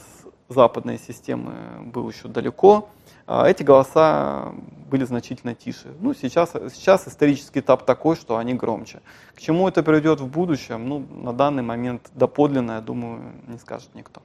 западной 0.49 0.99
системы 0.99 1.53
был 1.85 2.09
еще 2.09 2.29
далеко, 2.29 2.89
эти 3.29 3.63
голоса 3.63 4.55
были 4.91 5.05
значительно 5.05 5.55
тише. 5.55 5.95
Ну, 6.01 6.15
сейчас, 6.15 6.53
сейчас 6.73 7.07
исторический 7.07 7.61
этап 7.61 7.85
такой, 7.85 8.17
что 8.17 8.39
они 8.39 8.55
громче. 8.55 9.01
К 9.35 9.41
чему 9.41 9.69
это 9.69 9.83
приведет 9.83 10.21
в 10.21 10.27
будущем, 10.27 10.89
ну, 10.89 11.07
на 11.11 11.35
данный 11.35 11.63
момент 11.63 12.11
доподлинно, 12.15 12.73
я 12.73 12.81
думаю, 12.81 13.35
не 13.47 13.59
скажет 13.59 13.95
никто. 13.95 14.23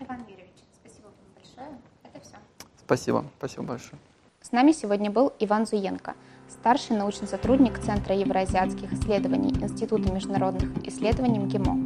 Иван 0.00 0.20
Юрьевич, 0.20 0.54
спасибо 0.80 1.04
вам 1.04 1.14
большое. 1.34 1.78
Это 2.04 2.20
все. 2.24 2.36
Спасибо, 2.84 3.24
спасибо 3.38 3.62
большое. 3.64 4.00
С 4.40 4.52
нами 4.52 4.72
сегодня 4.72 5.10
был 5.10 5.32
Иван 5.40 5.66
Зуенко, 5.66 6.14
старший 6.48 6.96
научный 6.96 7.28
сотрудник 7.28 7.78
Центра 7.80 8.14
евроазиатских 8.14 8.92
исследований 8.92 9.50
Института 9.50 10.10
международных 10.10 10.86
исследований 10.86 11.38
МГИМО. 11.38 11.85